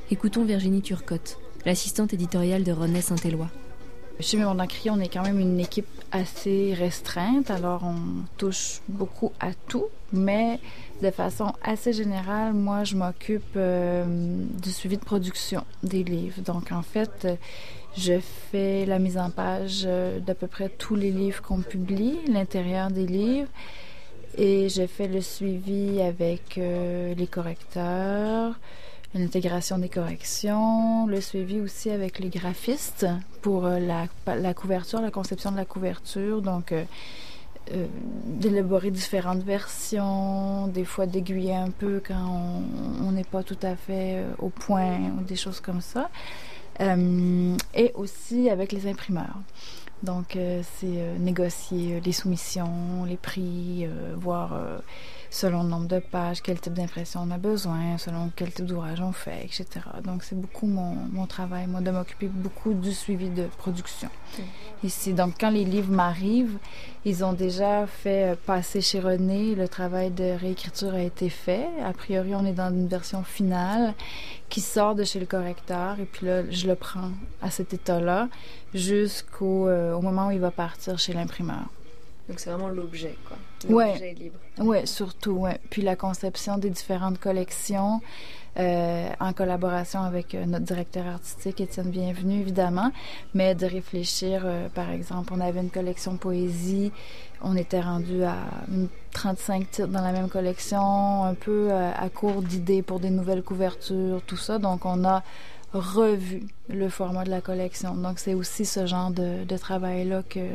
Écoutons 0.09 0.43
Virginie 0.43 0.81
Turcotte, 0.81 1.37
l'assistante 1.65 2.13
éditoriale 2.13 2.63
de 2.63 2.71
René 2.71 3.01
Saint-Éloi. 3.01 3.49
Chez 4.19 4.37
Mémoire 4.37 4.55
d'Encrier, 4.55 4.89
on 4.89 4.99
est 4.99 5.09
quand 5.09 5.21
même 5.21 5.39
une 5.39 5.59
équipe 5.59 5.85
assez 6.11 6.73
restreinte, 6.73 7.51
alors 7.51 7.83
on 7.83 8.25
touche 8.37 8.81
beaucoup 8.87 9.31
à 9.39 9.53
tout, 9.67 9.85
mais 10.11 10.59
de 11.03 11.11
façon 11.11 11.53
assez 11.61 11.93
générale, 11.93 12.53
moi, 12.53 12.83
je 12.83 12.95
m'occupe 12.95 13.55
euh, 13.55 14.05
du 14.59 14.71
suivi 14.71 14.97
de 14.97 15.03
production 15.03 15.63
des 15.83 16.03
livres. 16.03 16.41
Donc, 16.41 16.71
en 16.71 16.81
fait, 16.81 17.27
je 17.95 18.19
fais 18.51 18.87
la 18.87 18.97
mise 18.97 19.19
en 19.19 19.29
page 19.29 19.83
euh, 19.85 20.19
d'à 20.19 20.33
peu 20.33 20.47
près 20.47 20.69
tous 20.69 20.95
les 20.95 21.11
livres 21.11 21.43
qu'on 21.43 21.61
publie, 21.61 22.17
l'intérieur 22.27 22.89
des 22.89 23.05
livres, 23.05 23.49
et 24.35 24.67
je 24.69 24.87
fais 24.87 25.07
le 25.07 25.21
suivi 25.21 26.01
avec 26.01 26.57
euh, 26.57 27.13
les 27.13 27.27
correcteurs, 27.27 28.55
l'intégration 29.13 29.77
des 29.77 29.89
corrections, 29.89 31.07
le 31.07 31.21
suivi 31.21 31.59
aussi 31.59 31.89
avec 31.89 32.19
les 32.19 32.29
graphistes 32.29 33.07
pour 33.41 33.65
euh, 33.65 33.79
la, 33.79 34.53
couverture, 34.53 35.01
la 35.01 35.11
conception 35.11 35.51
de 35.51 35.57
la 35.57 35.65
couverture, 35.65 36.41
donc 36.41 36.73
d'élaborer 38.25 38.91
différentes 38.91 39.43
versions, 39.43 40.67
des 40.67 40.85
fois 40.85 41.05
d'aiguiller 41.05 41.53
un 41.53 41.69
peu 41.69 42.01
quand 42.05 42.63
on 43.03 43.11
n'est 43.11 43.25
pas 43.25 43.43
tout 43.43 43.57
à 43.61 43.75
fait 43.75 44.23
au 44.39 44.47
point 44.47 44.97
ou 45.19 45.23
des 45.23 45.35
choses 45.35 45.59
comme 45.59 45.81
ça. 45.81 46.09
Euh, 46.79 47.57
et 47.73 47.91
aussi 47.95 48.49
avec 48.49 48.71
les 48.71 48.87
imprimeurs. 48.87 49.39
Donc, 50.03 50.35
euh, 50.35 50.61
c'est 50.77 50.85
euh, 50.87 51.17
négocier 51.17 51.99
les 52.01 52.11
soumissions, 52.11 53.05
les 53.07 53.17
prix, 53.17 53.87
voir 54.15 54.59
selon 55.29 55.63
le 55.63 55.69
nombre 55.69 55.87
de 55.87 55.99
pages, 55.99 56.41
quel 56.41 56.59
type 56.59 56.73
d'impression 56.73 57.21
on 57.23 57.31
a 57.31 57.37
besoin, 57.37 57.97
selon 57.97 58.31
quel 58.35 58.51
type 58.51 58.65
d'ouvrage 58.65 59.01
on 59.01 59.11
fait, 59.11 59.43
etc. 59.43 59.65
Donc, 60.03 60.23
c'est 60.23 60.39
beaucoup 60.39 60.67
mon, 60.67 60.95
mon, 61.11 61.25
travail, 61.25 61.67
moi, 61.67 61.81
de 61.81 61.91
m'occuper 61.91 62.27
beaucoup 62.27 62.73
du 62.73 62.93
suivi 62.93 63.29
de 63.29 63.43
production. 63.57 64.09
Ici, 64.83 65.13
donc, 65.13 65.35
quand 65.39 65.49
les 65.49 65.65
livres 65.65 65.91
m'arrivent, 65.91 66.57
ils 67.05 67.23
ont 67.23 67.33
déjà 67.33 67.87
fait 67.87 68.37
passer 68.45 68.81
chez 68.81 68.99
René, 68.99 69.55
le 69.55 69.67
travail 69.67 70.11
de 70.11 70.37
réécriture 70.37 70.93
a 70.93 71.01
été 71.01 71.29
fait. 71.29 71.67
A 71.83 71.93
priori, 71.93 72.35
on 72.35 72.45
est 72.45 72.53
dans 72.53 72.69
une 72.69 72.87
version 72.87 73.23
finale 73.23 73.93
qui 74.49 74.61
sort 74.61 74.95
de 74.95 75.03
chez 75.03 75.19
le 75.19 75.25
correcteur 75.25 75.99
et 75.99 76.05
puis 76.05 76.25
là, 76.25 76.49
je 76.49 76.67
le 76.67 76.75
prends 76.75 77.11
à 77.41 77.49
cet 77.49 77.73
état-là 77.73 78.29
jusqu'au 78.73 79.67
euh, 79.67 79.93
au 79.93 80.01
moment 80.01 80.27
où 80.27 80.31
il 80.31 80.39
va 80.39 80.51
partir 80.51 80.97
chez 80.97 81.13
l'imprimeur. 81.13 81.65
Donc 82.27 82.39
c'est 82.39 82.49
vraiment 82.49 82.69
l'objet, 82.69 83.17
quoi. 83.27 83.37
Libre. 83.63 84.37
Ouais, 84.59 84.85
surtout, 84.85 85.31
ouais. 85.31 85.59
Puis 85.69 85.81
la 85.81 85.95
conception 85.95 86.57
des 86.57 86.69
différentes 86.69 87.19
collections. 87.19 88.01
en 88.59 89.33
collaboration 89.33 90.01
avec 90.01 90.33
notre 90.33 90.65
directeur 90.65 91.05
artistique, 91.07 91.61
Étienne 91.61 91.89
Bienvenu, 91.89 92.41
évidemment, 92.41 92.91
mais 93.33 93.55
de 93.55 93.65
réfléchir, 93.65 94.45
par 94.73 94.89
exemple, 94.89 95.33
on 95.35 95.39
avait 95.39 95.59
une 95.59 95.69
collection 95.69 96.17
poésie, 96.17 96.91
on 97.41 97.55
était 97.55 97.81
rendu 97.81 98.23
à 98.23 98.35
35 99.11 99.69
titres 99.69 99.87
dans 99.89 100.01
la 100.01 100.11
même 100.11 100.29
collection, 100.29 101.23
un 101.23 101.35
peu 101.35 101.71
à 101.71 102.09
court 102.09 102.41
d'idées 102.41 102.81
pour 102.81 102.99
des 102.99 103.11
nouvelles 103.11 103.43
couvertures, 103.43 104.21
tout 104.25 104.37
ça. 104.37 104.57
Donc, 104.57 104.85
on 104.85 105.05
a 105.05 105.23
revu 105.79 106.43
le 106.69 106.89
format 106.89 107.23
de 107.23 107.29
la 107.29 107.41
collection. 107.41 107.95
Donc, 107.95 108.19
c'est 108.19 108.33
aussi 108.33 108.65
ce 108.65 108.85
genre 108.85 109.11
de, 109.11 109.43
de 109.43 109.57
travail-là 109.57 110.23
que, 110.29 110.47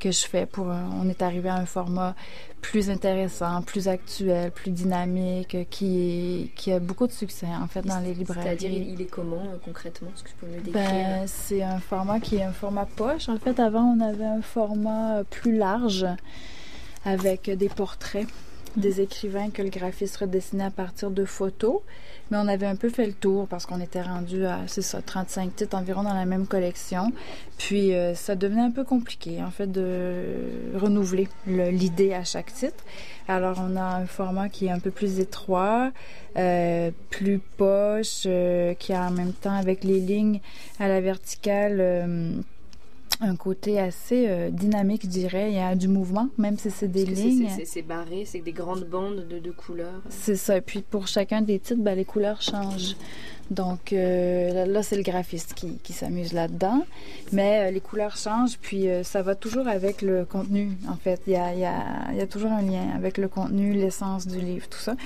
que 0.00 0.10
je 0.10 0.26
fais 0.26 0.46
pour... 0.46 0.66
on 0.66 1.08
est 1.08 1.22
arrivé 1.22 1.48
à 1.48 1.56
un 1.56 1.66
format 1.66 2.14
plus 2.60 2.90
intéressant, 2.90 3.62
plus 3.62 3.86
actuel, 3.88 4.50
plus 4.50 4.70
dynamique, 4.70 5.56
qui, 5.70 5.98
est, 6.00 6.54
qui 6.54 6.72
a 6.72 6.80
beaucoup 6.80 7.06
de 7.06 7.12
succès, 7.12 7.46
en 7.46 7.68
fait, 7.68 7.82
dans 7.82 8.00
les 8.00 8.12
librairies. 8.12 8.42
C'est-à-dire, 8.42 8.70
il 8.70 9.00
est 9.00 9.06
comment, 9.06 9.36
euh, 9.36 9.56
concrètement? 9.64 10.08
Est-ce 10.14 10.24
que 10.24 10.28
tu 10.30 10.34
peux 10.34 10.46
me 10.46 10.56
le 10.56 10.62
décrire? 10.62 10.82
Ben, 10.82 11.26
c'est 11.26 11.62
un 11.62 11.78
format 11.78 12.18
qui 12.18 12.36
est 12.36 12.42
un 12.42 12.52
format 12.52 12.86
poche. 12.86 13.28
En 13.28 13.38
fait, 13.38 13.60
avant, 13.60 13.84
on 13.96 14.00
avait 14.00 14.24
un 14.24 14.42
format 14.42 15.22
plus 15.30 15.56
large 15.56 16.06
avec 17.04 17.48
des 17.48 17.68
portraits 17.68 18.26
des 18.76 19.00
écrivains 19.00 19.50
que 19.50 19.62
le 19.62 19.70
graphiste 19.70 20.18
redessinait 20.18 20.64
à 20.64 20.70
partir 20.70 21.10
de 21.10 21.24
photos. 21.24 21.80
Mais 22.30 22.38
on 22.38 22.48
avait 22.48 22.66
un 22.66 22.76
peu 22.76 22.88
fait 22.88 23.06
le 23.06 23.12
tour 23.12 23.46
parce 23.46 23.66
qu'on 23.66 23.80
était 23.80 24.02
rendu 24.02 24.46
à, 24.46 24.60
c'est 24.66 24.82
ça, 24.82 25.00
35 25.00 25.54
titres 25.54 25.76
environ 25.76 26.02
dans 26.02 26.14
la 26.14 26.24
même 26.24 26.46
collection. 26.46 27.12
Puis 27.58 27.94
euh, 27.94 28.14
ça 28.14 28.34
devenait 28.34 28.62
un 28.62 28.70
peu 28.70 28.84
compliqué, 28.84 29.42
en 29.42 29.50
fait, 29.50 29.70
de 29.70 30.24
renouveler 30.74 31.28
l'idée 31.46 32.14
à 32.14 32.24
chaque 32.24 32.52
titre. 32.52 32.84
Alors 33.28 33.60
on 33.60 33.76
a 33.76 33.82
un 33.82 34.06
format 34.06 34.48
qui 34.48 34.66
est 34.66 34.70
un 34.70 34.80
peu 34.80 34.90
plus 34.90 35.20
étroit, 35.20 35.92
euh, 36.36 36.90
plus 37.10 37.38
poche, 37.38 38.24
euh, 38.26 38.74
qui 38.74 38.92
a 38.92 39.06
en 39.06 39.10
même 39.10 39.32
temps 39.32 39.56
avec 39.56 39.84
les 39.84 40.00
lignes 40.00 40.40
à 40.78 40.88
la 40.88 41.00
verticale 41.00 42.44
un 43.20 43.36
côté 43.36 43.78
assez 43.78 44.26
euh, 44.28 44.50
dynamique, 44.50 45.02
je 45.04 45.08
dirais. 45.08 45.50
Il 45.50 45.56
y 45.56 45.60
a 45.60 45.74
du 45.74 45.88
mouvement, 45.88 46.28
même 46.38 46.58
si 46.58 46.70
c'est 46.70 46.88
des 46.88 47.04
lignes. 47.04 47.48
C'est 47.64 47.82
barré, 47.82 48.24
c'est 48.24 48.40
des 48.40 48.52
grandes 48.52 48.84
bandes 48.84 49.26
de, 49.28 49.38
de 49.38 49.50
couleurs. 49.50 50.02
C'est 50.08 50.36
ça. 50.36 50.56
Et 50.56 50.60
puis 50.60 50.82
pour 50.82 51.06
chacun 51.06 51.42
des 51.42 51.58
titres, 51.58 51.80
ben, 51.80 51.94
les 51.94 52.04
couleurs 52.04 52.42
changent. 52.42 52.96
Donc 53.50 53.92
euh, 53.92 54.66
là, 54.66 54.82
c'est 54.82 54.96
le 54.96 55.02
graphiste 55.02 55.54
qui, 55.54 55.78
qui 55.78 55.92
s'amuse 55.92 56.32
là-dedans. 56.32 56.84
Mais 57.32 57.68
euh, 57.68 57.70
les 57.70 57.80
couleurs 57.80 58.16
changent, 58.16 58.58
puis 58.60 58.86
ça 59.02 59.22
va 59.22 59.34
toujours 59.34 59.68
avec 59.68 60.02
le 60.02 60.24
contenu, 60.24 60.72
en 60.88 60.96
fait. 60.96 61.20
Il 61.26 61.32
y 61.32 61.36
a, 61.36 61.54
il 61.54 61.60
y 61.60 61.64
a, 61.64 62.10
il 62.12 62.18
y 62.18 62.22
a 62.22 62.26
toujours 62.26 62.52
un 62.52 62.62
lien 62.62 62.90
avec 62.94 63.18
le 63.18 63.28
contenu, 63.28 63.72
l'essence 63.72 64.26
du 64.26 64.40
livre, 64.40 64.68
tout 64.68 64.78
ça. 64.78 64.96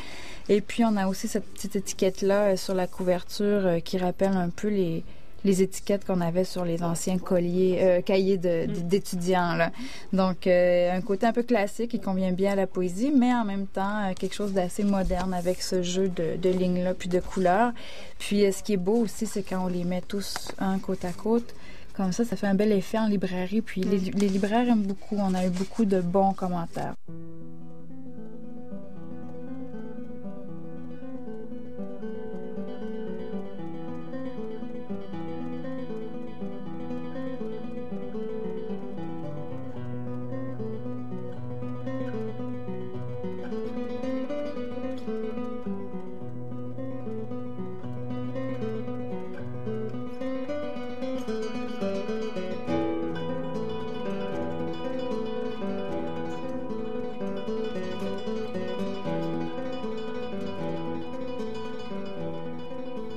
Et 0.49 0.61
puis 0.61 0.85
on 0.85 0.97
a 0.97 1.07
aussi 1.07 1.29
cette 1.29 1.45
petite 1.45 1.77
étiquette-là 1.77 2.57
sur 2.57 2.75
la 2.75 2.87
couverture 2.87 3.83
qui 3.85 3.99
rappelle 3.99 4.33
un 4.33 4.49
peu 4.49 4.69
les 4.69 5.05
les 5.45 5.63
étiquettes 5.63 6.05
qu'on 6.05 6.21
avait 6.21 6.45
sur 6.45 6.65
les 6.65 6.83
anciens 6.83 7.19
colliers, 7.19 7.79
euh, 7.81 8.03
cahiers 8.03 8.39
mm. 8.39 8.89
d'étudiants. 8.89 9.71
Donc, 10.13 10.47
euh, 10.47 10.93
un 10.93 11.01
côté 11.01 11.27
un 11.27 11.33
peu 11.33 11.43
classique 11.43 11.91
qui 11.93 12.01
convient 12.01 12.33
bien 12.33 12.53
à 12.53 12.57
la 12.57 12.67
poésie, 12.67 13.13
mais 13.15 13.33
en 13.33 13.45
même 13.45 13.67
temps, 13.67 14.11
euh, 14.11 14.13
quelque 14.19 14.35
chose 14.35 14.53
d'assez 14.53 14.85
moderne 14.85 15.35
avec 15.35 15.63
ce 15.63 15.83
jeu 15.83 16.09
de, 16.09 16.37
de 16.37 16.51
lignes-là, 16.51 16.95
puis 16.95 17.09
de 17.09 17.21
couleurs. 17.21 17.73
Puis, 18.19 18.53
ce 18.53 18.63
qui 18.63 18.75
est 18.75 18.79
beau 18.79 18.97
aussi, 18.97 19.27
c'est 19.27 19.43
quand 19.43 19.65
on 19.65 19.69
les 19.69 19.85
met 19.85 20.03
tous 20.03 20.53
un 20.59 20.79
côte 20.79 21.05
à 21.05 21.13
côte. 21.13 21.55
Comme 21.97 22.13
ça, 22.13 22.25
ça 22.25 22.37
fait 22.37 22.47
un 22.47 22.55
bel 22.55 22.73
effet 22.73 22.99
en 22.99 23.07
librairie. 23.07 23.63
Puis, 23.63 23.83
les, 23.83 23.99
mm. 23.99 24.15
les 24.17 24.29
libraires 24.29 24.69
aiment 24.69 24.87
beaucoup. 24.87 25.17
On 25.19 25.35
a 25.35 25.47
eu 25.47 25.51
beaucoup 25.51 25.85
de 25.85 26.01
bons 26.01 26.33
commentaires. 26.33 26.95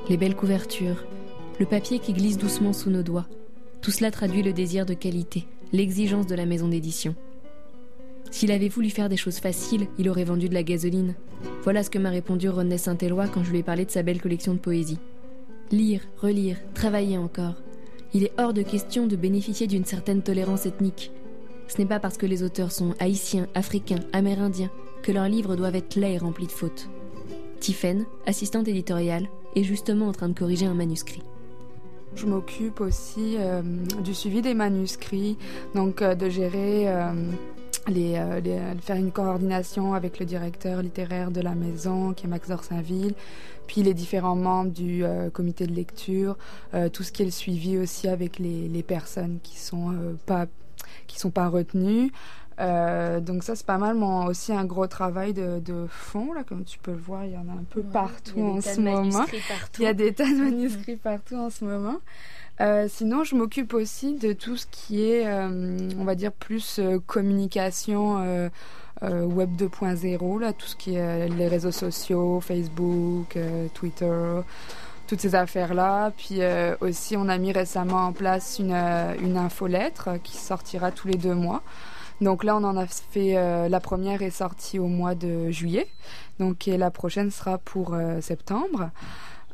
Les 0.09 0.17
belles 0.17 0.35
couvertures, 0.35 1.05
le 1.59 1.65
papier 1.65 1.99
qui 1.99 2.13
glisse 2.13 2.37
doucement 2.37 2.73
sous 2.73 2.89
nos 2.89 3.03
doigts. 3.03 3.27
Tout 3.81 3.91
cela 3.91 4.11
traduit 4.11 4.43
le 4.43 4.53
désir 4.53 4.85
de 4.85 4.93
qualité, 4.93 5.45
l'exigence 5.71 6.27
de 6.27 6.35
la 6.35 6.45
maison 6.45 6.67
d'édition. 6.67 7.15
S'il 8.31 8.51
avait 8.51 8.69
voulu 8.69 8.89
faire 8.89 9.09
des 9.09 9.17
choses 9.17 9.37
faciles, 9.37 9.87
il 9.97 10.09
aurait 10.09 10.23
vendu 10.23 10.49
de 10.49 10.53
la 10.53 10.63
gasoline. 10.63 11.13
Voilà 11.63 11.83
ce 11.83 11.89
que 11.89 11.99
m'a 11.99 12.09
répondu 12.09 12.49
René 12.49 12.77
Saint-Éloi 12.77 13.27
quand 13.27 13.43
je 13.43 13.51
lui 13.51 13.59
ai 13.59 13.63
parlé 13.63 13.85
de 13.85 13.91
sa 13.91 14.03
belle 14.03 14.21
collection 14.21 14.53
de 14.53 14.59
poésie. 14.59 14.99
Lire, 15.71 16.01
relire, 16.17 16.57
travailler 16.73 17.17
encore. 17.17 17.55
Il 18.13 18.23
est 18.23 18.33
hors 18.37 18.53
de 18.53 18.61
question 18.61 19.07
de 19.07 19.15
bénéficier 19.15 19.67
d'une 19.67 19.85
certaine 19.85 20.21
tolérance 20.21 20.65
ethnique. 20.65 21.11
Ce 21.67 21.77
n'est 21.77 21.87
pas 21.87 21.99
parce 21.99 22.17
que 22.17 22.25
les 22.25 22.43
auteurs 22.43 22.71
sont 22.71 22.93
haïtiens, 22.99 23.47
africains, 23.55 23.99
amérindiens 24.11 24.71
que 25.01 25.11
leurs 25.11 25.29
livres 25.29 25.55
doivent 25.55 25.75
être 25.75 25.95
laids 25.95 26.13
et 26.13 26.17
remplis 26.17 26.47
de 26.47 26.51
fautes. 26.51 26.89
Tiphaine, 27.59 28.05
assistante 28.25 28.67
éditoriale, 28.67 29.27
est 29.55 29.63
justement 29.63 30.07
en 30.07 30.11
train 30.11 30.29
de 30.29 30.37
corriger 30.37 30.65
un 30.65 30.73
manuscrit. 30.73 31.23
Je 32.15 32.25
m'occupe 32.27 32.79
aussi 32.79 33.37
euh, 33.39 33.61
du 34.03 34.13
suivi 34.13 34.41
des 34.41 34.53
manuscrits, 34.53 35.37
donc 35.73 36.01
euh, 36.01 36.13
de 36.13 36.29
gérer, 36.29 36.87
euh, 36.87 37.11
les, 37.87 38.21
faire 38.81 38.97
une 38.97 39.11
coordination 39.11 39.93
avec 39.93 40.19
le 40.19 40.25
directeur 40.25 40.81
littéraire 40.81 41.31
de 41.31 41.41
la 41.41 41.55
maison, 41.55 42.13
qui 42.13 42.25
est 42.25 42.29
Max 42.29 42.49
Dorsainville, 42.49 43.15
puis 43.67 43.81
les 43.81 43.93
différents 43.93 44.35
membres 44.35 44.71
du 44.71 45.03
comité 45.33 45.65
de 45.67 45.73
lecture, 45.73 46.37
tout 46.91 47.03
ce 47.03 47.11
qui 47.11 47.23
est 47.23 47.25
le 47.25 47.31
suivi 47.31 47.77
aussi 47.77 48.07
avec 48.07 48.39
les, 48.39 48.67
les 48.67 48.83
personnes 48.83 49.39
qui 49.41 49.57
sont 49.57 49.93
qui 51.07 51.19
sont 51.19 51.29
pas 51.29 51.47
retenues. 51.47 52.11
Euh, 52.59 53.19
donc 53.19 53.43
ça 53.43 53.55
c'est 53.55 53.65
pas 53.65 53.77
mal, 53.77 53.95
mais 53.95 54.27
aussi 54.27 54.53
un 54.53 54.65
gros 54.65 54.87
travail 54.87 55.33
de, 55.33 55.59
de, 55.59 55.87
fond 55.89 56.33
là, 56.33 56.43
comme 56.43 56.63
tu 56.63 56.77
peux 56.77 56.91
le 56.91 56.97
voir, 56.97 57.25
il 57.25 57.31
y 57.31 57.37
en 57.37 57.47
a 57.49 57.53
un 57.53 57.65
peu 57.69 57.81
partout 57.81 58.41
en 58.41 58.61
ce 58.61 58.79
moment. 58.79 59.25
Il 59.79 59.83
y 59.83 59.87
a 59.87 59.93
des 59.93 60.13
tas 60.13 60.25
de 60.25 60.35
manuscrits 60.43 60.97
partout 60.97 61.35
en 61.35 61.49
ce 61.49 61.65
moment. 61.65 61.97
Euh, 62.61 62.87
sinon, 62.87 63.23
je 63.23 63.35
m'occupe 63.35 63.73
aussi 63.73 64.13
de 64.13 64.33
tout 64.33 64.57
ce 64.57 64.67
qui 64.69 65.03
est, 65.09 65.25
euh, 65.25 65.89
on 65.97 66.03
va 66.03 66.13
dire, 66.13 66.31
plus 66.31 66.79
communication 67.07 68.49
web 69.01 69.49
2.0, 69.57 70.39
là, 70.39 70.53
tout 70.53 70.67
ce 70.67 70.75
qui 70.75 70.95
est 70.95 71.27
les 71.27 71.47
réseaux 71.47 71.71
sociaux, 71.71 72.39
Facebook, 72.39 73.37
Twitter, 73.73 74.41
toutes 75.07 75.19
ces 75.19 75.33
affaires-là. 75.33 76.11
Puis 76.15 76.41
aussi, 76.79 77.17
on 77.17 77.27
a 77.27 77.37
mis 77.39 77.51
récemment 77.51 78.05
en 78.05 78.11
place 78.13 78.59
une, 78.59 78.73
une 78.73 79.37
infolettre 79.37 80.21
qui 80.23 80.37
sortira 80.37 80.91
tous 80.91 81.07
les 81.07 81.17
deux 81.17 81.33
mois. 81.33 81.63
Donc 82.23 82.43
là, 82.43 82.55
on 82.55 82.63
en 82.63 82.77
a 82.77 82.87
fait. 82.87 83.37
Euh, 83.37 83.69
la 83.69 83.79
première 83.79 84.21
est 84.21 84.31
sortie 84.31 84.79
au 84.79 84.87
mois 84.87 85.15
de 85.15 85.51
juillet. 85.51 85.87
Donc 86.39 86.67
et 86.67 86.77
la 86.77 86.91
prochaine 86.91 87.31
sera 87.31 87.57
pour 87.57 87.93
euh, 87.93 88.21
septembre. 88.21 88.89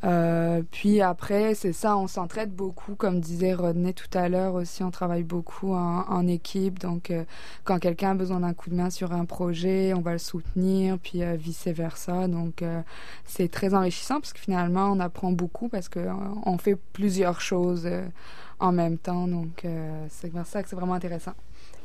Euh, 0.05 0.61
puis 0.71 1.01
après, 1.01 1.55
c'est 1.55 1.73
ça, 1.73 1.97
on 1.97 2.07
s'entraide 2.07 2.53
beaucoup, 2.53 2.95
comme 2.95 3.19
disait 3.19 3.53
Rodney 3.53 3.93
tout 3.93 4.17
à 4.17 4.29
l'heure 4.29 4.53
aussi, 4.53 4.81
on 4.83 4.91
travaille 4.91 5.23
beaucoup 5.23 5.73
en, 5.73 6.05
en 6.07 6.27
équipe. 6.27 6.79
Donc, 6.79 7.11
euh, 7.11 7.25
quand 7.65 7.79
quelqu'un 7.79 8.11
a 8.11 8.15
besoin 8.15 8.39
d'un 8.39 8.53
coup 8.53 8.69
de 8.69 8.75
main 8.75 8.89
sur 8.89 9.11
un 9.11 9.25
projet, 9.25 9.93
on 9.93 10.01
va 10.01 10.13
le 10.13 10.19
soutenir, 10.19 10.97
puis 10.99 11.23
euh, 11.23 11.35
vice 11.35 11.67
versa. 11.67 12.27
Donc, 12.27 12.63
c'est 13.25 13.49
très 13.51 13.73
enrichissant 13.73 14.15
parce 14.21 14.33
que 14.33 14.39
finalement, 14.39 14.91
on 14.91 14.99
apprend 14.99 15.31
beaucoup 15.31 15.67
parce 15.69 15.89
que 15.89 15.99
on 16.45 16.57
fait 16.57 16.77
plusieurs 16.93 17.41
choses 17.41 17.87
en 18.59 18.71
même 18.71 18.97
temps. 18.97 19.27
Donc, 19.27 19.65
c'est 20.09 20.31
pour 20.31 20.45
ça 20.45 20.63
que 20.63 20.69
c'est 20.69 20.75
vraiment 20.75 20.93
intéressant. 20.93 21.33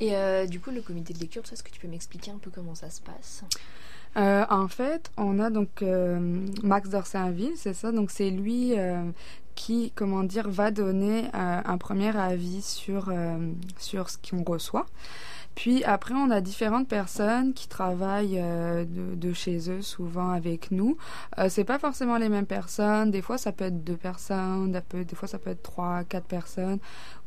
Et 0.00 0.16
euh, 0.16 0.46
du 0.46 0.60
coup, 0.60 0.70
le 0.70 0.82
comité 0.82 1.12
de 1.14 1.18
lecture, 1.18 1.42
est-ce 1.52 1.62
que 1.62 1.70
tu 1.70 1.80
peux 1.80 1.88
m'expliquer 1.88 2.30
un 2.30 2.38
peu 2.38 2.50
comment 2.50 2.74
ça 2.74 2.90
se 2.90 3.00
passe? 3.00 3.44
Euh, 4.16 4.44
en 4.48 4.68
fait, 4.68 5.10
on 5.16 5.38
a 5.38 5.50
donc 5.50 5.82
euh, 5.82 6.18
Max 6.62 6.88
Dorsainville, 6.88 7.54
c'est 7.56 7.74
ça? 7.74 7.90
Donc 7.92 8.10
c'est 8.10 8.30
lui 8.30 8.78
euh, 8.78 9.02
qui, 9.54 9.92
comment 9.94 10.22
dire, 10.22 10.48
va 10.48 10.70
donner 10.70 11.24
euh, 11.34 11.60
un 11.64 11.78
premier 11.78 12.16
avis 12.16 12.62
sur 12.62 13.12
sur 13.78 14.10
ce 14.10 14.18
qu'on 14.18 14.42
reçoit. 14.44 14.86
Puis 15.54 15.84
après, 15.84 16.14
on 16.14 16.30
a 16.30 16.40
différentes 16.40 16.88
personnes 16.88 17.52
qui 17.52 17.68
travaillent 17.68 18.40
euh, 18.40 18.84
de, 18.88 19.32
chez 19.32 19.70
eux, 19.70 19.82
souvent 19.82 20.30
avec 20.30 20.70
nous. 20.70 20.96
Euh, 21.38 21.48
c'est 21.48 21.64
pas 21.64 21.78
forcément 21.78 22.18
les 22.18 22.28
mêmes 22.28 22.46
personnes. 22.46 23.10
Des 23.10 23.22
fois, 23.22 23.38
ça 23.38 23.52
peut 23.52 23.64
être 23.64 23.84
deux 23.84 23.96
personnes, 23.96 24.72
des 24.92 25.14
fois, 25.14 25.28
ça 25.28 25.38
peut 25.38 25.50
être 25.50 25.62
trois, 25.62 26.02
quatre 26.04 26.26
personnes. 26.26 26.78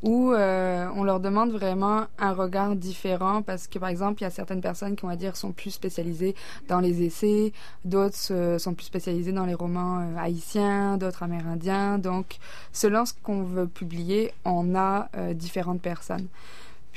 Où 0.04 0.32
euh, 0.32 0.88
on 0.96 1.04
leur 1.04 1.20
demande 1.20 1.52
vraiment 1.52 2.06
un 2.20 2.34
regard 2.34 2.76
différent 2.76 3.42
parce 3.42 3.68
que, 3.68 3.80
par 3.80 3.90
exemple, 3.90 4.22
il 4.22 4.26
y 4.26 4.28
a 4.28 4.30
certaines 4.30 4.62
personnes 4.62 4.96
qui, 4.96 5.06
on 5.06 5.08
va 5.08 5.16
dire, 5.16 5.36
sont 5.36 5.54
plus 5.54 5.72
spécialisées 5.72 6.36
dans 6.68 6.82
les 6.82 7.04
essais, 7.04 7.52
d'autres 7.84 8.58
sont 8.60 8.74
plus 8.76 8.86
spécialisées 8.86 9.32
dans 9.32 9.46
les 9.46 9.56
romans 9.56 10.02
euh, 10.02 10.18
haïtiens, 10.20 10.98
d'autres 10.98 11.24
amérindiens. 11.24 11.98
Donc, 11.98 12.38
selon 12.74 13.06
ce 13.06 13.14
qu'on 13.24 13.44
veut 13.44 13.68
publier, 13.68 14.34
on 14.46 14.76
a 14.76 15.10
différentes 15.34 15.82
personnes. 15.82 16.28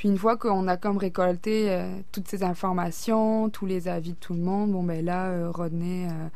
Puis 0.01 0.09
une 0.09 0.17
fois 0.17 0.35
qu'on 0.35 0.67
a 0.67 0.77
comme 0.77 0.97
récolté 0.97 1.69
euh, 1.69 1.83
toutes 2.11 2.27
ces 2.27 2.41
informations, 2.41 3.51
tous 3.51 3.67
les 3.67 3.87
avis 3.87 4.13
de 4.13 4.17
tout 4.17 4.33
le 4.33 4.39
monde, 4.39 4.71
bon 4.71 4.81
ben 4.81 5.05
là, 5.05 5.27
euh, 5.27 5.51
Rodney 5.51 6.07
euh, 6.07 6.27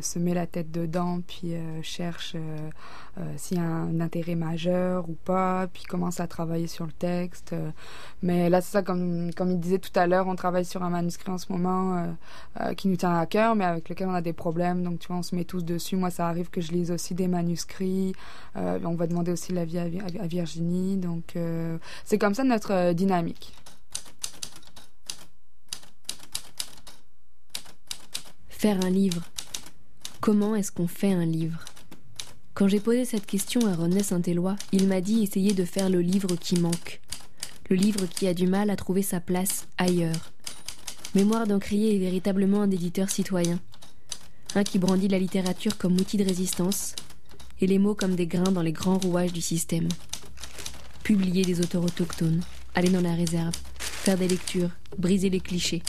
se 0.00 0.18
met 0.18 0.34
la 0.34 0.46
tête 0.46 0.70
dedans, 0.70 1.20
puis 1.26 1.54
cherche 1.82 2.36
s'il 3.36 3.58
y 3.58 3.60
a 3.60 3.64
un 3.64 4.00
intérêt 4.00 4.34
majeur 4.34 5.08
ou 5.08 5.16
pas, 5.24 5.68
puis 5.72 5.84
commence 5.84 6.20
à 6.20 6.26
travailler 6.26 6.66
sur 6.66 6.86
le 6.86 6.92
texte. 6.92 7.54
mais 8.22 8.50
là, 8.50 8.60
c'est 8.60 8.72
ça, 8.72 8.82
comme, 8.82 9.32
comme 9.34 9.50
il 9.50 9.60
disait 9.60 9.78
tout 9.78 9.92
à 9.94 10.06
l'heure, 10.06 10.26
on 10.26 10.34
travaille 10.34 10.64
sur 10.64 10.82
un 10.82 10.90
manuscrit 10.90 11.30
en 11.30 11.38
ce 11.38 11.52
moment 11.52 12.16
qui 12.76 12.88
nous 12.88 12.96
tient 12.96 13.16
à 13.16 13.26
cœur, 13.26 13.54
mais 13.54 13.64
avec 13.64 13.88
lequel 13.88 14.08
on 14.08 14.14
a 14.14 14.22
des 14.22 14.32
problèmes. 14.32 14.82
Donc, 14.82 14.98
tu 14.98 15.08
vois, 15.08 15.16
on 15.16 15.22
se 15.22 15.34
met 15.36 15.44
tous 15.44 15.64
dessus. 15.64 15.96
Moi, 15.96 16.10
ça 16.10 16.26
arrive 16.26 16.50
que 16.50 16.60
je 16.60 16.72
lise 16.72 16.90
aussi 16.90 17.14
des 17.14 17.28
manuscrits. 17.28 18.14
on 18.56 18.94
va 18.94 19.06
demander 19.06 19.32
aussi 19.32 19.52
l'avis 19.52 19.78
à, 19.78 19.84
à, 19.84 20.26
Virginie. 20.26 20.96
Donc, 20.96 21.34
c'est 22.04 22.18
comme 22.18 22.34
ça 22.34 22.44
notre 22.44 22.92
dynamique. 22.92 23.52
Faire 28.60 28.84
un 28.84 28.90
livre. 28.90 29.22
Comment 30.20 30.54
est-ce 30.54 30.70
qu'on 30.70 30.86
fait 30.86 31.12
un 31.12 31.24
livre? 31.24 31.64
Quand 32.52 32.68
j'ai 32.68 32.78
posé 32.78 33.06
cette 33.06 33.24
question 33.24 33.66
à 33.66 33.74
René 33.74 34.02
Saint-Éloi, 34.02 34.56
il 34.70 34.86
m'a 34.86 35.00
dit 35.00 35.22
essayer 35.22 35.54
de 35.54 35.64
faire 35.64 35.88
le 35.88 36.02
livre 36.02 36.36
qui 36.36 36.60
manque, 36.60 37.00
le 37.70 37.76
livre 37.76 38.04
qui 38.04 38.26
a 38.26 38.34
du 38.34 38.46
mal 38.46 38.68
à 38.68 38.76
trouver 38.76 39.00
sa 39.00 39.18
place 39.18 39.66
ailleurs. 39.78 40.30
Mémoire 41.14 41.46
d'Encrier 41.46 41.96
est 41.96 41.98
véritablement 41.98 42.60
un 42.60 42.70
éditeur 42.70 43.08
citoyen, 43.08 43.58
un 44.54 44.62
qui 44.62 44.78
brandit 44.78 45.08
la 45.08 45.18
littérature 45.18 45.78
comme 45.78 45.94
outil 45.94 46.18
de 46.18 46.24
résistance 46.24 46.94
et 47.62 47.66
les 47.66 47.78
mots 47.78 47.94
comme 47.94 48.14
des 48.14 48.26
grains 48.26 48.52
dans 48.52 48.60
les 48.60 48.72
grands 48.72 48.98
rouages 48.98 49.32
du 49.32 49.40
système. 49.40 49.88
Publier 51.02 51.46
des 51.46 51.62
auteurs 51.62 51.84
autochtones, 51.84 52.42
aller 52.74 52.90
dans 52.90 53.00
la 53.00 53.14
réserve, 53.14 53.54
faire 53.78 54.18
des 54.18 54.28
lectures, 54.28 54.70
briser 54.98 55.30
les 55.30 55.40
clichés. 55.40 55.82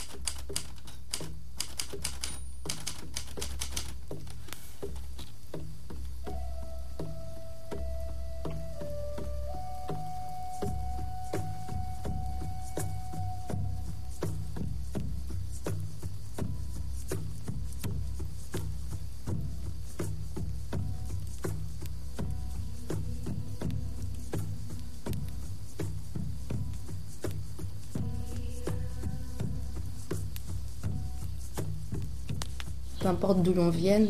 Peu 33.02 33.08
importe 33.08 33.42
d'où 33.42 33.52
l'on 33.52 33.70
vienne, 33.70 34.08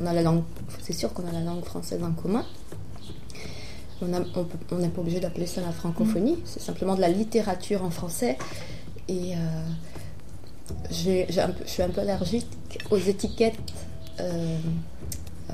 on 0.00 0.06
a 0.06 0.12
la 0.12 0.22
langue, 0.22 0.42
c'est 0.80 0.92
sûr 0.92 1.12
qu'on 1.12 1.26
a 1.26 1.32
la 1.32 1.42
langue 1.42 1.64
française 1.64 2.02
en 2.02 2.12
commun. 2.12 2.44
On 4.02 4.06
n'est 4.06 4.88
pas 4.88 5.00
obligé 5.00 5.20
d'appeler 5.20 5.46
ça 5.46 5.60
la 5.60 5.72
francophonie, 5.72 6.36
mm. 6.36 6.42
c'est 6.44 6.60
simplement 6.62 6.94
de 6.94 7.02
la 7.02 7.10
littérature 7.10 7.84
en 7.84 7.90
français. 7.90 8.38
Et 9.08 9.34
euh, 9.34 9.38
je 10.90 11.26
suis 11.66 11.82
un 11.82 11.90
peu 11.90 12.00
allergique 12.00 12.46
aux 12.90 12.96
étiquettes 12.96 13.58
euh, 14.20 14.56
euh, 15.50 15.52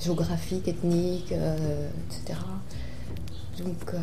géographiques, 0.00 0.68
ethniques, 0.68 1.32
etc. 1.32 2.38
Donc, 3.58 3.94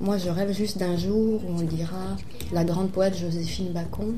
moi, 0.00 0.16
je 0.16 0.28
rêve 0.28 0.52
juste 0.52 0.78
d'un 0.78 0.96
jour 0.96 1.42
où 1.44 1.58
on 1.58 1.62
dira 1.62 2.16
la 2.52 2.64
grande 2.64 2.90
poète 2.90 3.16
Joséphine 3.16 3.72
Bacon 3.72 4.14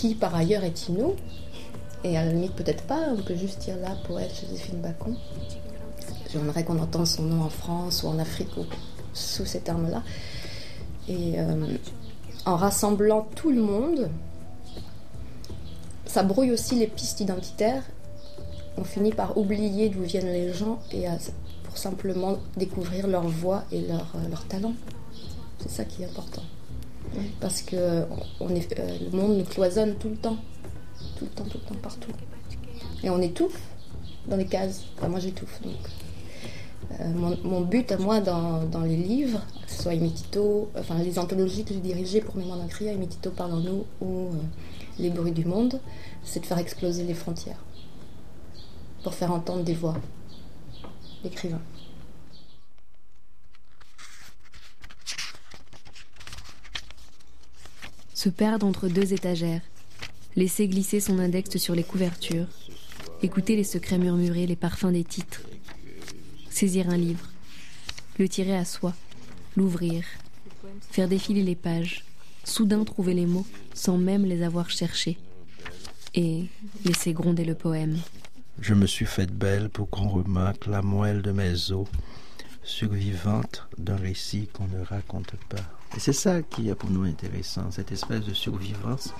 qui 0.00 0.14
par 0.14 0.34
ailleurs 0.34 0.64
est 0.64 0.88
Inou, 0.88 1.14
et 2.04 2.16
à 2.16 2.24
la 2.24 2.32
limite 2.32 2.54
peut-être 2.54 2.84
pas, 2.84 3.08
on 3.12 3.20
peut 3.20 3.36
juste 3.36 3.60
dire 3.60 3.76
là, 3.76 3.90
poète 4.06 4.32
Joséphine 4.40 4.80
Bacon. 4.80 5.14
J'aimerais 6.32 6.64
qu'on 6.64 6.78
entende 6.78 7.06
son 7.06 7.24
nom 7.24 7.42
en 7.42 7.50
France 7.50 8.02
ou 8.02 8.08
en 8.08 8.18
Afrique 8.18 8.56
ou 8.56 8.64
sous 9.12 9.44
ces 9.44 9.60
termes-là. 9.60 10.02
Et 11.06 11.38
euh, 11.38 11.76
en 12.46 12.56
rassemblant 12.56 13.28
tout 13.34 13.50
le 13.50 13.60
monde, 13.60 14.08
ça 16.06 16.22
brouille 16.22 16.52
aussi 16.52 16.76
les 16.76 16.86
pistes 16.86 17.20
identitaires. 17.20 17.84
On 18.78 18.84
finit 18.84 19.12
par 19.12 19.36
oublier 19.36 19.90
d'où 19.90 20.02
viennent 20.02 20.32
les 20.32 20.54
gens 20.54 20.78
et 20.92 21.04
pour 21.64 21.76
simplement 21.76 22.38
découvrir 22.56 23.06
leur 23.06 23.28
voix 23.28 23.64
et 23.70 23.82
leur, 23.82 24.06
euh, 24.14 24.28
leur 24.30 24.46
talent. 24.46 24.72
C'est 25.58 25.70
ça 25.70 25.84
qui 25.84 26.04
est 26.04 26.06
important. 26.06 26.42
Parce 27.40 27.62
que 27.62 28.04
on 28.40 28.48
est, 28.50 28.78
euh, 28.78 28.98
le 29.10 29.16
monde 29.16 29.38
nous 29.38 29.44
cloisonne 29.44 29.96
tout 29.96 30.08
le 30.08 30.16
temps. 30.16 30.36
Tout 31.18 31.24
le 31.24 31.30
temps, 31.30 31.44
tout 31.44 31.58
le 31.58 31.68
temps, 31.68 31.80
partout. 31.82 32.12
Et 33.02 33.10
on 33.10 33.20
étouffe 33.20 33.60
dans 34.26 34.36
les 34.36 34.46
cases. 34.46 34.84
Enfin, 34.96 35.08
moi, 35.08 35.20
j'étouffe. 35.20 35.60
Donc, 35.62 35.74
euh, 37.00 37.34
mon, 37.44 37.60
but 37.60 37.90
à 37.92 37.98
moi 37.98 38.20
dans, 38.20 38.64
dans, 38.64 38.80
les 38.80 38.96
livres, 38.96 39.40
que 39.64 39.70
ce 39.70 39.82
soit 39.82 39.94
Imitito, 39.94 40.70
enfin 40.76 40.98
les 40.98 41.18
anthologies 41.18 41.64
que 41.64 41.72
j'ai 41.72 41.80
dirigées 41.80 42.20
pour 42.20 42.36
Mémoire 42.36 42.58
d'un 42.58 42.66
cri, 42.66 42.86
Imitito 42.86 43.30
Parlons-nous 43.30 43.84
ou 44.00 44.28
euh, 44.28 44.32
Les 44.98 45.10
bruits 45.10 45.32
du 45.32 45.44
monde, 45.44 45.78
c'est 46.24 46.40
de 46.40 46.46
faire 46.46 46.58
exploser 46.58 47.04
les 47.04 47.14
frontières. 47.14 47.62
Pour 49.04 49.14
faire 49.14 49.32
entendre 49.32 49.62
des 49.62 49.74
voix 49.74 49.96
d'écrivains. 51.22 51.60
Se 58.20 58.28
perdre 58.28 58.66
entre 58.66 58.88
deux 58.88 59.14
étagères, 59.14 59.62
laisser 60.36 60.68
glisser 60.68 61.00
son 61.00 61.18
index 61.18 61.56
sur 61.56 61.74
les 61.74 61.82
couvertures, 61.82 62.48
écouter 63.22 63.56
les 63.56 63.64
secrets 63.64 63.96
murmurés, 63.96 64.46
les 64.46 64.56
parfums 64.56 64.92
des 64.92 65.04
titres, 65.04 65.40
saisir 66.50 66.90
un 66.90 66.98
livre, 66.98 67.26
le 68.18 68.28
tirer 68.28 68.54
à 68.54 68.66
soi, 68.66 68.94
l'ouvrir, 69.56 70.04
faire 70.90 71.08
défiler 71.08 71.42
les 71.42 71.54
pages, 71.54 72.04
soudain 72.44 72.84
trouver 72.84 73.14
les 73.14 73.24
mots 73.24 73.46
sans 73.72 73.96
même 73.96 74.26
les 74.26 74.42
avoir 74.42 74.68
cherchés, 74.68 75.16
et 76.14 76.44
laisser 76.84 77.14
gronder 77.14 77.46
le 77.46 77.54
poème. 77.54 77.96
Je 78.60 78.74
me 78.74 78.86
suis 78.86 79.06
faite 79.06 79.32
belle 79.32 79.70
pour 79.70 79.88
qu'on 79.88 80.10
remarque 80.10 80.66
la 80.66 80.82
moelle 80.82 81.22
de 81.22 81.32
mes 81.32 81.72
os, 81.72 81.88
survivante 82.64 83.66
d'un 83.78 83.96
récit 83.96 84.46
qu'on 84.52 84.68
ne 84.68 84.84
raconte 84.84 85.32
pas. 85.48 85.79
Et 85.96 85.98
c'est 85.98 86.12
ça 86.12 86.42
qui 86.42 86.68
est 86.68 86.74
pour 86.74 86.90
nous 86.90 87.02
intéressant, 87.04 87.70
cette 87.70 87.90
espèce 87.90 88.24
de 88.24 88.32
survivance, 88.32 89.12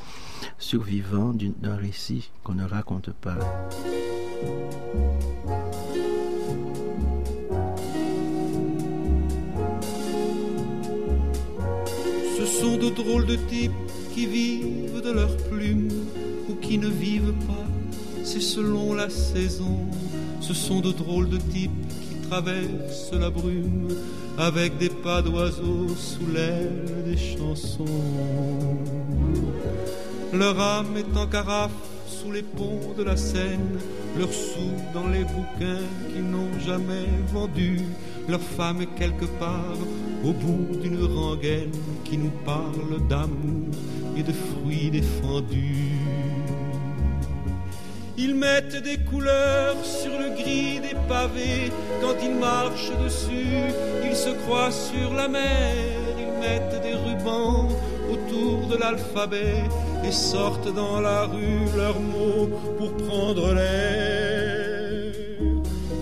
survivant 0.59 1.35
d'un 1.35 1.77
récit 1.77 2.31
qu'on 2.45 2.55
ne 2.55 2.65
raconte 2.65 3.11
pas. 3.11 3.39
Ce 12.39 12.47
sont 12.47 12.77
de 12.77 12.91
drôles 12.91 13.27
de 13.27 13.37
types 13.37 13.73
qui 14.15 14.27
vivent 14.27 15.01
de 15.03 15.11
leurs 15.11 15.37
plumes 15.49 15.89
ou 16.49 16.55
qui 16.55 16.79
ne 16.79 16.89
vivent 16.89 17.35
pas, 17.47 17.67
c'est 18.23 18.41
selon 18.41 18.95
la 18.95 19.11
saison. 19.11 19.89
Ce 20.41 20.55
sont 20.55 20.81
de 20.81 20.93
drôles 20.93 21.29
de 21.29 21.39
types 21.39 21.71
qui 22.09 22.10
traversent 22.31 23.13
la 23.13 23.29
brume 23.29 23.89
avec 24.39 24.79
des 24.79 24.89
pas 24.89 25.21
d'oiseaux 25.21 25.89
sous 25.97 26.29
l'aile 26.33 27.03
des 27.05 27.17
chansons. 27.17 27.85
Leur 30.33 30.61
âme 30.61 30.97
est 30.97 31.19
en 31.19 31.27
carafe 31.27 31.73
sous 32.07 32.31
les 32.31 32.43
ponts 32.43 32.95
de 32.97 33.03
la 33.03 33.17
Seine, 33.17 33.81
leur 34.17 34.33
sou 34.33 34.71
dans 34.95 35.09
les 35.09 35.25
bouquins 35.25 35.87
qu'ils 36.13 36.31
n'ont 36.31 36.57
jamais 36.65 37.09
vendus, 37.33 37.87
leur 38.29 38.41
femme 38.41 38.81
est 38.83 38.95
quelque 38.97 39.27
part 39.41 39.81
au 40.25 40.33
bout 40.33 40.77
d'une 40.81 41.03
rengaine 41.05 41.73
qui 42.05 42.17
nous 42.17 42.33
parle 42.45 43.09
d'amour 43.09 43.75
et 44.17 44.23
de 44.23 44.33
fruits 44.33 44.91
défendus. 44.93 46.00
Ils 48.23 48.35
mettent 48.35 48.83
des 48.83 48.99
couleurs 48.99 49.83
sur 49.83 50.13
le 50.19 50.29
gris 50.39 50.79
des 50.81 50.97
pavés. 51.09 51.73
Quand 52.03 52.17
ils 52.23 52.35
marchent 52.35 52.93
dessus, 53.03 53.73
ils 54.05 54.15
se 54.15 54.29
croient 54.43 54.71
sur 54.71 55.15
la 55.15 55.27
mer. 55.27 55.75
Ils 56.19 56.39
mettent 56.39 56.83
des 56.83 56.95
rubans 56.95 57.69
autour 58.13 58.67
de 58.67 58.77
l'alphabet 58.77 59.63
et 60.07 60.13
sortent 60.13 60.73
dans 60.75 61.01
la 61.01 61.23
rue 61.25 61.65
leurs 61.75 62.01
mots 62.01 62.51
pour 62.77 62.95
prendre 63.09 63.55
l'air. 63.55 65.13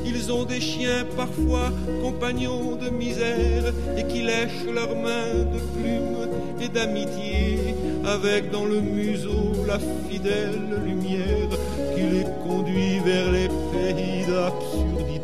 Ils 0.04 0.33
ont 0.33 0.44
des 0.44 0.61
chiens 0.61 1.04
parfois 1.16 1.70
compagnons 2.02 2.74
de 2.74 2.90
misère 2.90 3.72
et 3.96 4.04
qui 4.09 4.22
lèchent 4.22 4.66
leurs 4.74 4.96
mains 4.96 5.44
de 5.54 5.61
plumes 5.74 6.08
d'amitié 6.68 7.74
avec 8.04 8.50
dans 8.50 8.64
le 8.64 8.81
museau 8.81 9.64
la 9.66 9.78
fidèle 10.09 10.61
lumière 10.85 11.50
qui 11.94 12.02
les 12.02 12.24
conduit 12.46 12.98
vers 13.00 13.31
les 13.33 13.48
pays 13.72 14.24
d'absurdité. 14.26 15.18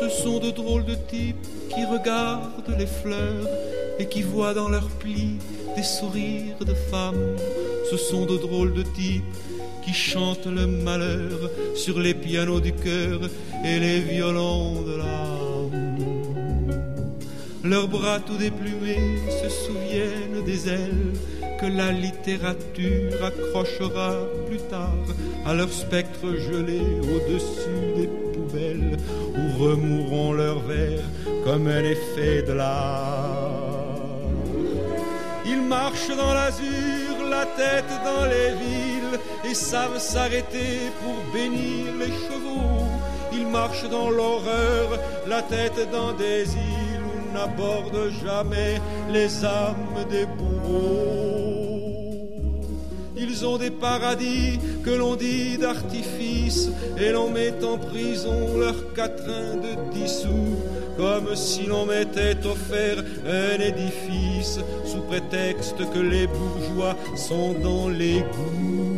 Ce 0.00 0.08
sont 0.08 0.38
de 0.38 0.50
drôles 0.50 0.84
de 0.84 0.94
types 0.94 1.46
qui 1.68 1.84
regardent 1.84 2.76
les 2.78 2.86
fleurs 2.86 3.46
et 3.98 4.06
qui 4.06 4.22
voient 4.22 4.54
dans 4.54 4.68
leurs 4.68 4.88
plis 4.88 5.38
des 5.76 5.82
sourires 5.82 6.64
de 6.64 6.74
femmes. 6.74 7.36
Ce 7.90 7.96
sont 7.96 8.26
de 8.26 8.36
drôles 8.36 8.74
de 8.74 8.82
types 8.82 9.24
qui 9.84 9.92
chantent 9.92 10.46
le 10.46 10.66
malheur 10.66 11.50
sur 11.74 11.98
les 11.98 12.14
pianos 12.14 12.60
du 12.60 12.72
cœur 12.72 13.20
et 13.64 13.78
les 13.78 14.00
violons 14.00 14.82
de 14.82 14.96
l'âme. 14.96 15.50
Leurs 17.62 17.88
bras 17.88 18.20
tout 18.20 18.36
déplumés 18.36 19.18
se 19.42 19.48
souviennent 19.48 20.44
des 20.44 20.68
ailes 20.68 21.12
que 21.60 21.66
la 21.66 21.92
littérature 21.92 23.22
accrochera 23.22 24.14
plus 24.48 24.62
tard 24.70 25.04
à 25.44 25.52
leur 25.52 25.70
spectre 25.70 26.26
gelé 26.48 26.80
au-dessus 27.02 27.92
des 27.96 28.08
poubelles 28.32 28.96
où 29.36 29.62
remourront 29.62 30.32
leurs 30.32 30.60
vers 30.60 31.02
comme 31.44 31.66
un 31.66 31.84
effet 31.84 32.42
de 32.42 32.52
l'art. 32.52 33.60
Ils 35.44 35.62
marchent 35.62 36.16
dans 36.16 36.32
l'azur, 36.32 37.28
la 37.28 37.44
tête 37.44 37.92
dans 38.04 38.24
les 38.24 38.50
villes 38.62 38.99
et 39.48 39.54
savent 39.54 39.98
s'arrêter 39.98 40.90
pour 41.02 41.32
bénir 41.32 41.94
les 41.98 42.12
chevaux. 42.26 42.86
Ils 43.32 43.46
marchent 43.46 43.88
dans 43.88 44.10
l'horreur, 44.10 44.98
la 45.26 45.42
tête 45.42 45.88
dans 45.92 46.12
des 46.12 46.42
îles 46.42 47.04
où 47.10 47.32
n'abordent 47.32 48.10
jamais 48.24 48.80
les 49.10 49.44
âmes 49.44 50.04
des 50.10 50.26
bourreaux. 50.26 51.30
Ils 53.16 53.46
ont 53.46 53.58
des 53.58 53.70
paradis 53.70 54.58
que 54.82 54.90
l'on 54.90 55.14
dit 55.14 55.58
d'artifice 55.58 56.70
et 56.98 57.10
l'on 57.12 57.30
met 57.30 57.62
en 57.62 57.76
prison 57.76 58.58
leur 58.58 58.92
quatrain 58.94 59.56
de 59.56 59.92
dissous 59.92 60.56
comme 61.00 61.34
si 61.34 61.64
l'on 61.64 61.86
m'était 61.86 62.36
offert 62.46 63.02
un 63.26 63.58
édifice 63.58 64.60
sous 64.84 65.00
prétexte 65.02 65.78
que 65.92 65.98
les 65.98 66.26
bourgeois 66.26 66.94
sont 67.16 67.54
dans 67.54 67.88
l'égout. 67.88 68.89